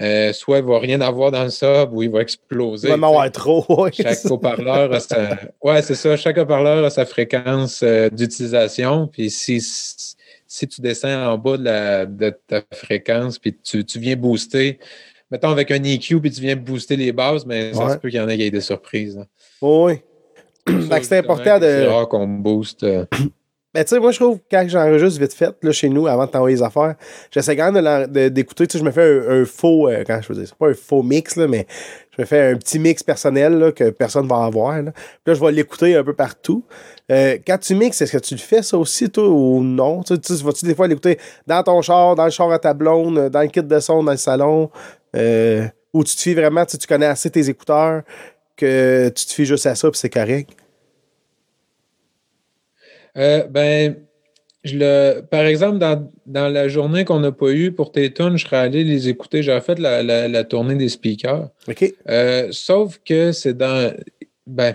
euh, 0.00 0.32
soit 0.32 0.58
il 0.58 0.64
ne 0.64 0.68
va 0.70 0.78
rien 0.78 1.00
avoir 1.00 1.30
dans 1.30 1.44
le 1.44 1.50
sub 1.50 1.92
ou 1.92 2.02
il 2.02 2.10
va 2.10 2.20
exploser. 2.20 2.88
Il 2.88 2.96
va 3.00 3.06
avoir 3.06 3.30
trop. 3.32 3.88
Chaque 3.92 4.18
haut-parleur 4.30 4.92
a 4.92 5.00
sa... 5.00 5.38
Ouais, 5.62 5.80
c'est 5.82 5.94
ça. 5.94 6.16
Chaque 6.16 6.36
haut-parleur 6.38 6.84
a 6.84 6.90
sa 6.90 7.06
fréquence 7.06 7.82
euh, 7.82 8.08
d'utilisation. 8.10 9.06
Puis 9.06 9.30
si, 9.30 9.60
si 10.46 10.68
tu 10.68 10.80
descends 10.80 11.32
en 11.32 11.38
bas 11.38 11.56
de, 11.56 11.64
la, 11.64 12.06
de 12.06 12.34
ta 12.46 12.62
fréquence, 12.72 13.38
puis 13.38 13.56
tu, 13.62 13.84
tu 13.84 13.98
viens 13.98 14.16
booster, 14.16 14.78
mettons 15.30 15.50
avec 15.50 15.70
un 15.70 15.82
EQ, 15.82 16.20
puis 16.20 16.30
tu 16.30 16.40
viens 16.40 16.56
booster 16.56 16.96
les 16.96 17.12
bases, 17.12 17.46
mais 17.46 17.72
ça 17.72 17.84
Ouais. 17.86 17.92
se 17.92 17.98
peut 17.98 18.08
qu'il 18.10 18.18
y 18.18 18.22
en 18.22 18.28
ait 18.28 18.50
des 18.50 18.60
surprises. 18.60 19.18
oui. 19.62 19.94
C'est 21.02 21.18
important 21.18 21.58
que 21.58 21.66
C'est 21.66 21.82
de. 21.84 21.88
rare 21.88 22.08
qu'on 22.08 22.26
booste. 22.26 22.82
euh, 22.84 23.04
Ben, 23.72 23.84
tu 23.84 23.90
sais, 23.94 24.00
moi, 24.00 24.10
je 24.10 24.18
trouve 24.18 24.38
que 24.38 24.42
quand 24.50 24.64
j'enregistre 24.66 25.20
vite 25.20 25.32
fait, 25.32 25.54
là, 25.62 25.70
chez 25.70 25.88
nous, 25.88 26.08
avant 26.08 26.26
de 26.26 26.30
t'envoyer 26.32 26.56
les 26.56 26.62
affaires, 26.62 26.96
j'essaie 27.30 27.56
quand 27.56 27.70
même 27.70 27.84
de 27.84 28.06
de- 28.12 28.28
d'écouter. 28.28 28.66
Tu 28.66 28.72
sais, 28.72 28.78
je 28.80 28.84
me 28.84 28.90
fais 28.90 29.00
un, 29.28 29.42
un 29.42 29.44
faux. 29.44 29.88
euh, 29.88 30.02
quand 30.04 30.18
je 30.20 30.28
veux 30.28 30.34
dire, 30.34 30.48
c'est 30.48 30.56
pas 30.58 30.70
un 30.70 30.74
faux 30.74 31.04
mix, 31.04 31.36
là, 31.36 31.46
mais 31.46 31.68
je 32.16 32.20
me 32.20 32.26
fais 32.26 32.50
un 32.50 32.56
petit 32.56 32.80
mix 32.80 33.04
personnel 33.04 33.56
là, 33.60 33.70
que 33.70 33.90
personne 33.90 34.26
va 34.26 34.44
avoir. 34.44 34.82
Là. 34.82 34.90
Puis 34.90 35.02
là, 35.28 35.34
je 35.34 35.40
vais 35.40 35.52
l'écouter 35.52 35.94
un 35.94 36.02
peu 36.02 36.14
partout. 36.14 36.64
Euh, 37.12 37.38
quand 37.46 37.58
tu 37.58 37.76
mixes, 37.76 38.00
est-ce 38.02 38.10
que 38.12 38.18
tu 38.18 38.34
le 38.34 38.40
fais 38.40 38.62
ça 38.62 38.76
aussi, 38.76 39.08
toi, 39.08 39.28
ou 39.28 39.62
non? 39.62 40.02
Tu 40.02 40.16
sais, 40.20 40.42
vas-tu 40.42 40.64
des 40.64 40.74
fois 40.74 40.88
l'écouter 40.88 41.16
dans 41.46 41.62
ton 41.62 41.80
char, 41.80 42.16
dans 42.16 42.24
le 42.24 42.30
char 42.32 42.50
à 42.50 42.58
ta 42.58 42.74
blonde, 42.74 43.18
euh, 43.18 43.28
dans 43.28 43.42
le 43.42 43.46
kit 43.48 43.62
de 43.62 43.78
son, 43.78 44.02
dans 44.02 44.10
le 44.10 44.18
salon? 44.18 44.68
Euh, 45.14 45.64
ou 45.92 46.02
tu 46.02 46.16
te 46.16 46.20
fies 46.20 46.34
vraiment, 46.34 46.64
tu 46.66 46.76
connais 46.88 47.06
assez 47.06 47.30
tes 47.30 47.48
écouteurs 47.48 48.02
que 48.60 49.08
tu 49.08 49.26
te 49.26 49.32
fies 49.32 49.44
juste 49.46 49.66
à 49.66 49.74
ça, 49.74 49.90
puis 49.90 49.98
c'est 49.98 50.10
correct? 50.10 50.50
Euh, 53.16 53.44
ben, 53.48 53.96
je 54.62 54.76
le, 54.76 55.20
par 55.22 55.42
exemple, 55.42 55.78
dans, 55.78 56.10
dans 56.26 56.48
la 56.48 56.68
journée 56.68 57.04
qu'on 57.04 57.20
n'a 57.20 57.32
pas 57.32 57.50
eue 57.50 57.72
pour 57.72 57.92
tes 57.92 58.12
tunes, 58.12 58.36
je 58.36 58.44
serais 58.44 58.58
allé 58.58 58.84
les 58.84 59.08
écouter. 59.08 59.42
J'aurais 59.42 59.60
fait 59.62 59.78
la, 59.78 60.02
la, 60.02 60.28
la 60.28 60.44
tournée 60.44 60.76
des 60.76 60.88
speakers. 60.88 61.48
OK? 61.68 61.92
Euh, 62.08 62.48
sauf 62.52 63.00
que 63.04 63.32
c'est 63.32 63.54
dans. 63.56 63.94
Ben, 64.46 64.74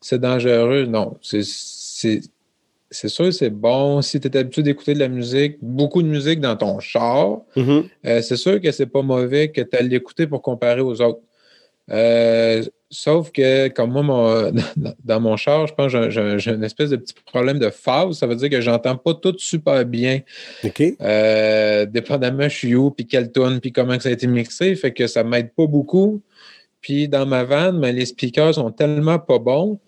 c'est 0.00 0.20
dangereux. 0.20 0.86
Non. 0.86 1.16
C'est, 1.22 1.42
sûr 1.44 3.24
que 3.26 3.30
c'est 3.32 3.50
bon. 3.50 4.00
Si 4.02 4.18
tu 4.18 4.28
es 4.28 4.36
habitué 4.36 4.62
d'écouter 4.62 4.94
de 4.94 4.98
la 5.00 5.08
musique, 5.08 5.58
beaucoup 5.60 6.02
de 6.02 6.08
musique 6.08 6.40
dans 6.40 6.56
ton 6.56 6.80
char, 6.80 7.40
Mhm. 7.54 7.84
euh, 8.06 8.22
c'est 8.22 8.36
sûr 8.36 8.60
que 8.60 8.72
c'est 8.72 8.86
pas 8.86 9.02
mauvais 9.02 9.50
que 9.52 9.60
tu 9.60 9.76
ailles 9.76 9.88
l'écouter 9.88 10.26
pour 10.26 10.40
comparer 10.42 10.80
aux 10.80 11.00
autres. 11.02 11.20
Euh, 11.90 12.62
sauf 12.90 13.30
que, 13.32 13.68
comme 13.68 13.92
moi, 13.92 14.02
mon- 14.02 14.52
dans, 15.04 15.20
mon 15.20 15.36
char, 15.36 15.66
je 15.66 15.74
pense 15.74 15.92
que 15.92 16.10
j'ai, 16.10 16.50
une 16.50 16.64
espèce 16.64 16.90
de 16.90 16.96
petit 16.96 17.14
problème 17.26 17.58
de 17.58 17.70
phase. 17.70 18.18
Ça 18.18 18.26
veut 18.26 18.36
dire 18.36 18.50
que 18.50 18.60
j'entends 18.60 18.96
pas 18.96 19.14
tout 19.14 19.34
super 19.38 19.84
bien, 19.84 20.20
OK? 20.64 20.82
euh, 21.00 21.86
dépendamment 21.86 22.48
je 22.48 22.56
suis 22.56 22.74
où, 22.74 22.90
puis 22.90 23.06
quelle 23.06 23.30
tune, 23.30 23.60
puis 23.60 23.72
comment 23.72 23.96
que 23.96 24.02
ça 24.02 24.08
a 24.08 24.12
été 24.12 24.26
mixé. 24.26 24.74
Fait 24.74 24.92
que 24.92 25.06
ça 25.06 25.24
m'aide 25.24 25.52
pas 25.54 25.66
beaucoup. 25.66 26.22
Puis 26.80 27.08
dans 27.08 27.26
ma 27.26 27.44
vanne, 27.44 27.78
mais 27.78 27.92
les 27.92 28.06
speakers 28.06 28.54
sont 28.54 28.70
tellement 28.70 29.18
pas 29.18 29.38
bons 29.38 29.80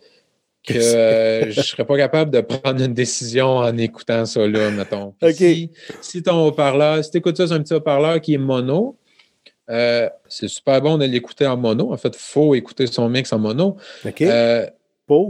que 0.67 0.75
euh, 0.75 1.51
je 1.51 1.61
serais 1.61 1.85
pas 1.85 1.97
capable 1.97 2.31
de 2.31 2.41
prendre 2.41 2.83
une 2.83 2.95
décision 2.95 3.59
en 3.59 3.77
écoutant 3.79 4.27
ça 4.27 4.47
là, 4.47 4.71
mettons. 4.71 5.15
Puis 5.21 5.31
OK. 5.31 5.37
Si, 5.37 5.71
si 6.01 6.23
ton 6.23 6.47
haut-parleur, 6.47 7.03
si 7.05 7.11
tu 7.11 7.19
écoutes 7.19 7.37
ça 7.37 7.47
sur 7.47 7.57
un 7.57 7.63
petit 7.63 7.75
haut-parleur 7.75 8.21
qui 8.21 8.35
est 8.35 8.39
mono, 8.39 8.97
euh, 9.71 10.09
c'est 10.29 10.49
super 10.49 10.81
bon 10.81 10.99
de 10.99 11.05
l'écouter 11.05 11.47
en 11.47 11.57
mono. 11.57 11.93
En 11.93 11.97
fait, 11.97 12.15
il 12.15 12.21
faut 12.21 12.55
écouter 12.55 12.87
son 12.87 13.09
mix 13.09 13.33
en 13.33 13.39
mono. 13.39 13.77
OK? 14.05 14.23
Euh, 14.23 14.67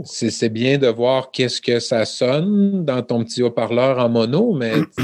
c'est 0.05 0.29
c'est 0.29 0.49
bien 0.49 0.77
de 0.77 0.87
voir 0.87 1.31
qu'est-ce 1.31 1.59
que 1.59 1.79
ça 1.79 2.05
sonne 2.05 2.85
dans 2.85 3.01
ton 3.01 3.23
petit 3.23 3.41
haut-parleur 3.41 3.97
en 3.99 4.09
mono, 4.09 4.53
mais. 4.53 4.73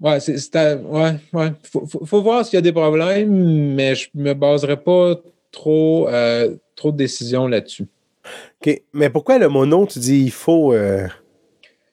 Ouais, 0.00 0.18
c'est. 0.18 0.34
Ouais, 0.76 1.16
ouais. 1.34 1.52
Faut, 1.62 1.84
faut, 1.86 2.06
faut 2.06 2.22
voir 2.22 2.46
s'il 2.46 2.54
y 2.54 2.56
a 2.56 2.62
des 2.62 2.72
problèmes, 2.72 3.74
mais 3.74 3.94
je 3.94 4.08
me 4.14 4.32
baserai 4.32 4.78
pas 4.78 5.14
trop, 5.52 6.08
euh, 6.08 6.56
trop 6.74 6.90
de 6.90 6.96
décisions 6.96 7.46
là-dessus. 7.46 7.86
OK. 8.60 8.82
Mais 8.92 9.10
pourquoi 9.10 9.38
le 9.38 9.48
mono, 9.48 9.86
tu 9.86 9.98
dis 9.98 10.22
il 10.22 10.30
faut, 10.30 10.72
euh, 10.72 11.06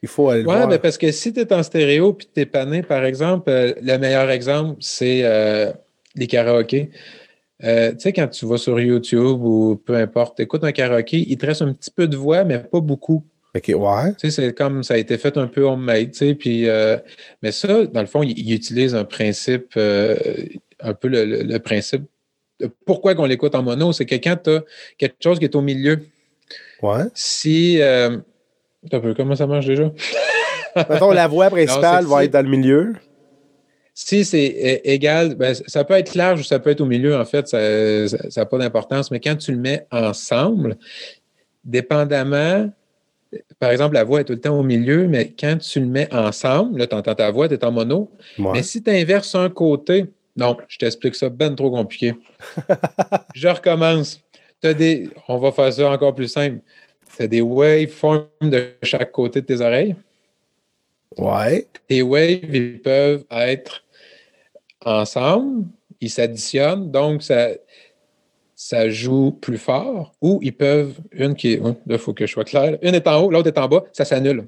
il 0.01 0.10
faut 0.10 0.29
aller 0.29 0.43
le 0.43 0.47
Ouais, 0.47 0.55
voir? 0.55 0.67
ben 0.69 0.79
parce 0.79 0.97
que 0.97 1.12
si 1.12 1.33
tu 1.33 1.39
es 1.39 1.53
en 1.53 1.63
stéréo 1.63 2.13
puis 2.13 2.27
tu 2.33 2.41
es 2.41 2.45
pané, 2.45 2.83
par 2.83 3.03
exemple, 3.05 3.49
euh, 3.49 3.73
le 3.81 3.97
meilleur 3.97 4.29
exemple, 4.29 4.77
c'est 4.79 5.21
euh, 5.23 5.71
les 6.15 6.27
karaokés. 6.27 6.89
Euh, 7.63 7.91
tu 7.93 7.99
sais, 8.01 8.13
quand 8.13 8.27
tu 8.27 8.45
vas 8.45 8.57
sur 8.57 8.79
YouTube 8.79 9.41
ou 9.41 9.81
peu 9.83 9.95
importe, 9.95 10.38
tu 10.38 10.43
écoutes 10.43 10.63
un 10.63 10.71
karaoké, 10.71 11.17
il 11.27 11.38
te 11.38 11.45
reste 11.45 11.63
un 11.63 11.73
petit 11.73 11.89
peu 11.91 12.07
de 12.07 12.15
voix, 12.15 12.43
mais 12.43 12.60
pas 12.60 12.79
beaucoup. 12.81 13.23
OK, 13.55 13.71
ouais. 13.75 14.13
Tu 14.19 14.29
sais, 14.29 14.31
c'est 14.31 14.53
comme 14.53 14.83
ça 14.83 14.93
a 14.93 14.97
été 14.97 15.17
fait 15.17 15.36
un 15.38 15.47
peu 15.47 15.63
homemade, 15.63 16.12
tu 16.12 16.17
sais, 16.19 16.36
puis... 16.36 16.69
euh, 16.69 16.97
mais 17.41 17.51
ça, 17.51 17.86
dans 17.88 18.01
le 18.01 18.05
fond, 18.07 18.21
il, 18.21 18.38
il 18.38 18.53
utilise 18.53 18.93
un 18.93 19.05
principe, 19.05 19.71
euh, 19.77 20.15
un 20.79 20.93
peu 20.93 21.07
le, 21.07 21.25
le- 21.25 21.41
le 21.43 21.60
principe... 21.60 22.03
de 22.60 22.69
Pourquoi 22.86 23.15
qu'on 23.15 23.25
l'écoute 23.25 23.55
en 23.55 23.63
mono? 23.63 23.91
C'est 23.93 24.05
que 24.05 24.13
quand 24.15 24.38
tu 24.43 24.49
as 24.51 24.63
quelque 24.99 25.15
chose 25.23 25.39
qui 25.39 25.45
est 25.45 25.55
au 25.55 25.62
milieu, 25.62 25.99
Ouais. 26.83 27.05
si... 27.15 27.81
un 28.93 29.00
peu, 29.00 29.13
comment 29.13 29.36
ça 29.36 29.47
marche 29.47 29.65
déjà? 29.65 29.91
Mettons, 30.89 31.12
la 31.12 31.28
voix 31.28 31.50
principale 31.50 32.04
Non, 32.04 32.10
va 32.10 32.26
être 32.26 32.34
dans 32.34 32.45
le 32.45 32.50
milieu. 32.50 32.93
Si 33.93 34.26
c'est 34.26 34.82
égal, 34.84 35.36
ben, 35.36 35.56
ça 35.65 35.84
peut 35.84 35.95
être 35.95 36.13
large 36.13 36.41
ou 36.41 36.43
ça 36.43 36.60
peut 36.60 36.69
être 36.69 36.82
au 36.82 36.86
milieu, 36.86 37.17
en 37.17 37.26
fait, 37.26 37.47
ça 37.47 37.60
n'a 38.36 38.45
pas 38.45 38.58
d'importance. 38.60 39.10
Mais 39.10 39.19
quand 39.19 39.36
tu 39.36 39.52
le 39.52 39.58
mets 39.58 39.88
ensemble, 39.91 40.78
dépendamment, 41.63 42.69
par 43.60 43.71
exemple, 43.71 43.95
la 43.95 44.04
voix 44.04 44.21
est 44.21 44.26
tout 44.26 44.34
le 44.34 44.39
temps 44.39 44.58
au 44.58 44.63
milieu, 44.63 45.08
mais 45.08 45.34
quand 45.38 45.58
tu 45.58 45.80
le 45.80 45.88
mets 45.88 46.13
ensemble, 46.13 46.80
là, 46.80 46.88
tu 46.88 46.95
entends 46.95 47.15
ta 47.15 47.32
voix, 47.32 47.47
tu 47.47 47.56
es 47.56 47.65
en 47.65 47.71
mono. 47.71 48.12
Ouais. 48.38 48.52
Mais 48.54 48.63
si 48.63 48.84
tu 48.84 48.91
inverses 48.91 49.34
un 49.36 49.50
côté, 49.50 50.06
non, 50.36 50.56
je 50.67 50.78
t'explique 50.78 51.15
ça, 51.15 51.30
ben 51.30 51.56
trop 51.56 51.71
compliqué. 51.71 52.13
je 53.36 53.47
recommence. 53.47 54.21
T'as 54.62 54.73
des, 54.73 55.10
on 55.28 55.38
va 55.38 55.52
faire 55.52 55.71
ça 55.73 55.89
encore 55.89 56.15
plus 56.15 56.28
simple. 56.28 56.60
Tu 57.17 57.23
as 57.23 57.27
des 57.27 57.41
waveforms 57.41 58.27
de 58.43 58.67
chaque 58.84 59.12
côté 59.12 59.41
de 59.41 59.47
tes 59.47 59.60
oreilles 59.62 59.95
Ouais. 61.17 61.65
tes 61.88 62.03
waves, 62.03 62.53
ils 62.56 62.80
peuvent 62.80 63.25
être 63.32 63.84
ensemble, 64.86 65.65
ils 65.99 66.12
s'additionnent, 66.12 66.91
donc 66.91 67.23
ça, 67.23 67.49
ça 68.56 68.88
joue 68.89 69.32
plus 69.32 69.58
fort, 69.58 70.13
ou 70.21 70.39
ils 70.43 70.53
peuvent, 70.56 70.93
une 71.12 71.34
qui 71.34 71.53
est, 71.53 71.60
là, 71.63 71.73
il 71.88 71.97
faut 71.97 72.13
que 72.13 72.27
je 72.27 72.32
sois 72.32 72.43
clair, 72.43 72.77
une 72.84 72.93
est 72.93 73.08
en 73.08 73.19
haut, 73.23 73.32
l'autre 73.32 73.47
est 73.47 73.58
en 73.58 73.67
bas, 73.67 73.84
ça 73.93 74.06
s'annule. 74.06 74.45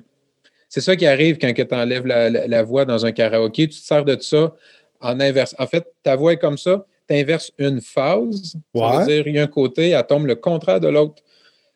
C'est 0.67 0.81
ça 0.81 0.95
qui 0.95 1.07
arrive 1.07 1.39
quand 1.39 1.51
tu 1.51 1.65
enlèves 1.73 2.05
la, 2.05 2.29
la- 2.29 2.45
la 2.47 2.61
voix 2.63 2.85
dans 2.85 3.03
un 3.03 3.11
karaoké, 3.11 3.67
tu 3.67 3.79
te 3.79 3.83
sers 3.85 4.05
de 4.05 4.15
ça 4.19 4.53
en 5.01 5.19
inverse. 5.19 5.55
En 5.57 5.65
fait, 5.65 5.91
ta 6.03 6.15
voix 6.15 6.33
est 6.33 6.37
comme 6.37 6.57
ça, 6.59 6.85
tu 7.07 7.15
inverses 7.15 7.51
une 7.57 7.81
phase, 7.81 8.53
ça 8.53 8.59
Ouais. 8.75 8.97
veut 8.99 9.05
dire 9.05 9.27
il 9.27 9.35
y 9.35 9.39
a 9.39 9.43
un 9.43 9.47
côté, 9.47 9.89
elle 9.89 10.05
tombe 10.05 10.27
le 10.27 10.35
contraire 10.35 10.79
de 10.79 10.89
l'autre. 10.89 11.23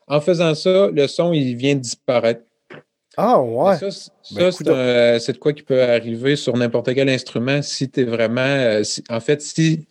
En 0.07 0.21
faisant 0.21 0.53
ça, 0.55 0.89
le 0.93 1.07
son, 1.07 1.33
il 1.33 1.55
vient 1.55 1.75
disparaître. 1.75 2.41
Ah, 3.15 3.41
ouais. 3.41 3.77
Ça, 3.77 3.87
Ben, 4.31 4.51
c'est 4.51 4.63
écoute, 4.63 4.69
un- 4.69 5.19
c'est 5.19 5.33
de 5.33 5.37
quoi 5.37 5.53
qui 5.53 5.63
peut 5.63 5.81
arriver 5.83 6.35
sur 6.35 6.55
n'importe 6.57 6.93
quel 6.93 7.09
instrument 7.09 7.61
si 7.61 7.89
tu 7.89 8.01
es 8.01 8.03
vraiment. 8.03 8.41
euh, 8.41 8.83
si- 8.83 9.03
en 9.09 9.19
fait, 9.19 9.41
si 9.41 9.87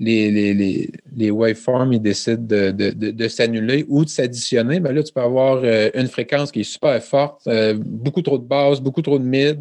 les, 0.00 0.30
les, 0.30 0.54
les, 0.54 0.90
les 1.16 1.30
waveforms 1.30 1.92
ils 1.92 2.00
décident 2.00 2.42
de, 2.42 2.70
de, 2.72 2.90
de, 2.90 3.10
de 3.12 3.28
s'annuler 3.28 3.84
ou 3.88 4.04
de 4.04 4.08
s'additionner, 4.10 4.80
ben 4.80 4.92
là, 4.92 5.02
tu 5.02 5.12
peux 5.12 5.20
avoir 5.20 5.60
euh, 5.62 5.90
une 5.94 6.08
fréquence 6.08 6.50
qui 6.50 6.60
est 6.60 6.64
super 6.64 7.00
forte, 7.02 7.46
euh, 7.46 7.74
beaucoup 7.78 8.22
trop 8.22 8.38
de 8.38 8.44
basse, 8.44 8.80
beaucoup 8.80 9.02
trop 9.02 9.18
de 9.18 9.24
mid, 9.24 9.60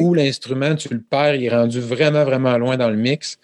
ou 0.00 0.14
l'instrument, 0.14 0.74
tu 0.74 0.92
le 0.92 1.00
perds, 1.02 1.36
il 1.36 1.44
est 1.44 1.50
rendu 1.50 1.78
vraiment, 1.80 2.24
vraiment 2.24 2.56
loin 2.58 2.76
dans 2.76 2.90
le 2.90 2.96
mix. 2.96 3.38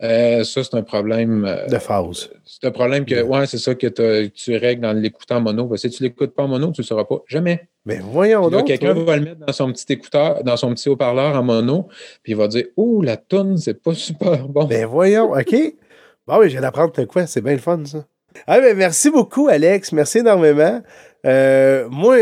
Euh, 0.00 0.44
ça, 0.44 0.62
c'est 0.62 0.74
un 0.74 0.82
problème. 0.82 1.44
euh, 1.44 1.66
De 1.66 1.78
phase. 1.78 2.30
c'est 2.44 2.66
un 2.66 2.70
problème 2.70 3.04
que, 3.04 3.20
ouais, 3.20 3.46
c'est 3.46 3.58
ça 3.58 3.74
que, 3.74 3.88
tu 4.28 4.56
règles 4.56 4.86
en 4.86 4.92
l'écoutant 4.92 5.36
en 5.36 5.40
mono. 5.40 5.66
Parce 5.66 5.82
que 5.82 5.88
si 5.88 5.96
tu 5.96 6.02
l'écoutes 6.04 6.34
pas 6.34 6.44
en 6.44 6.48
mono, 6.48 6.66
tu 6.66 6.80
ne 6.80 6.84
le 6.84 6.86
sauras 6.86 7.04
pas. 7.04 7.22
Jamais. 7.26 7.68
Mais 7.84 7.98
voyons 8.00 8.48
donc. 8.48 8.66
quelqu'un 8.66 8.94
va 8.94 9.16
le 9.16 9.22
mettre 9.24 9.46
dans 9.46 9.52
son 9.52 9.72
petit 9.72 9.92
écouteur, 9.92 10.44
dans 10.44 10.56
son 10.56 10.72
petit 10.74 10.88
haut-parleur 10.88 11.34
en 11.34 11.42
mono, 11.42 11.88
puis 12.22 12.32
il 12.32 12.36
va 12.36 12.46
dire 12.46 12.66
Oh, 12.76 13.02
la 13.02 13.16
toune, 13.16 13.56
c'est 13.56 13.82
pas 13.82 13.94
super 13.94 14.46
bon. 14.46 14.64
Ben 14.66 14.86
voyons, 14.86 15.32
OK. 15.32 15.54
Bon, 16.26 16.38
oui, 16.38 16.44
je 16.46 16.52
viens 16.52 16.60
d'apprendre 16.60 16.92
de 16.92 17.04
quoi? 17.04 17.26
C'est 17.26 17.40
bien 17.40 17.54
le 17.54 17.58
fun, 17.58 17.82
ça. 17.84 18.04
Ah, 18.46 18.60
ben, 18.60 18.76
merci 18.76 19.10
beaucoup, 19.10 19.48
Alex. 19.48 19.92
Merci 19.92 20.18
énormément. 20.18 20.80
Euh, 21.26 21.88
moi, 21.90 22.18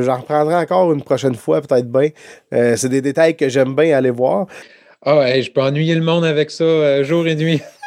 j'en 0.00 0.18
reprendrai 0.18 0.54
encore 0.54 0.92
une 0.92 1.02
prochaine 1.02 1.34
fois, 1.34 1.60
peut-être 1.60 1.90
bien. 1.90 2.08
C'est 2.50 2.88
des 2.88 3.02
détails 3.02 3.36
que 3.36 3.48
j'aime 3.48 3.74
bien 3.74 3.96
aller 3.98 4.10
voir. 4.10 4.46
Ah, 5.04 5.18
ouais, 5.18 5.42
je 5.42 5.50
peux 5.50 5.60
ennuyer 5.60 5.94
le 5.94 6.02
monde 6.02 6.24
avec 6.24 6.50
ça 6.50 6.64
euh, 6.64 7.04
jour 7.04 7.26
et 7.26 7.36
nuit. 7.36 7.60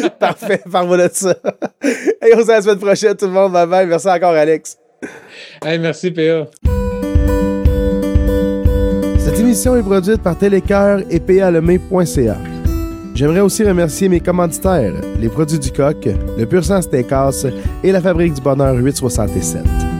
Parfait, 0.18 0.60
parle-moi 0.70 1.08
de 1.08 1.10
ça. 1.12 1.34
Et 1.82 2.34
on 2.34 2.40
se 2.40 2.44
dit 2.44 2.50
à 2.50 2.56
la 2.56 2.62
semaine 2.62 2.78
prochaine, 2.78 3.16
tout 3.16 3.26
le 3.26 3.32
monde. 3.32 3.52
Bye 3.52 3.66
bye. 3.66 3.86
Merci 3.86 4.08
encore, 4.08 4.34
Alex. 4.34 4.78
Hey, 5.64 5.78
merci, 5.78 6.10
PA. 6.10 6.46
Cette 9.18 9.38
émission 9.38 9.76
est 9.76 9.82
produite 9.82 10.22
par 10.22 10.36
Télécœur 10.36 11.00
et 11.10 11.20
palemé.ca. 11.20 12.36
J'aimerais 13.14 13.40
aussi 13.40 13.62
remercier 13.64 14.08
mes 14.08 14.20
commanditaires, 14.20 14.94
les 15.20 15.28
produits 15.28 15.58
du 15.58 15.70
coq, 15.70 16.08
le 16.38 16.46
Pur 16.46 16.64
Sang 16.64 16.80
Steakhouse 16.80 17.46
et 17.84 17.92
la 17.92 18.00
Fabrique 18.00 18.34
du 18.34 18.40
Bonheur 18.40 18.74
867. 18.74 19.91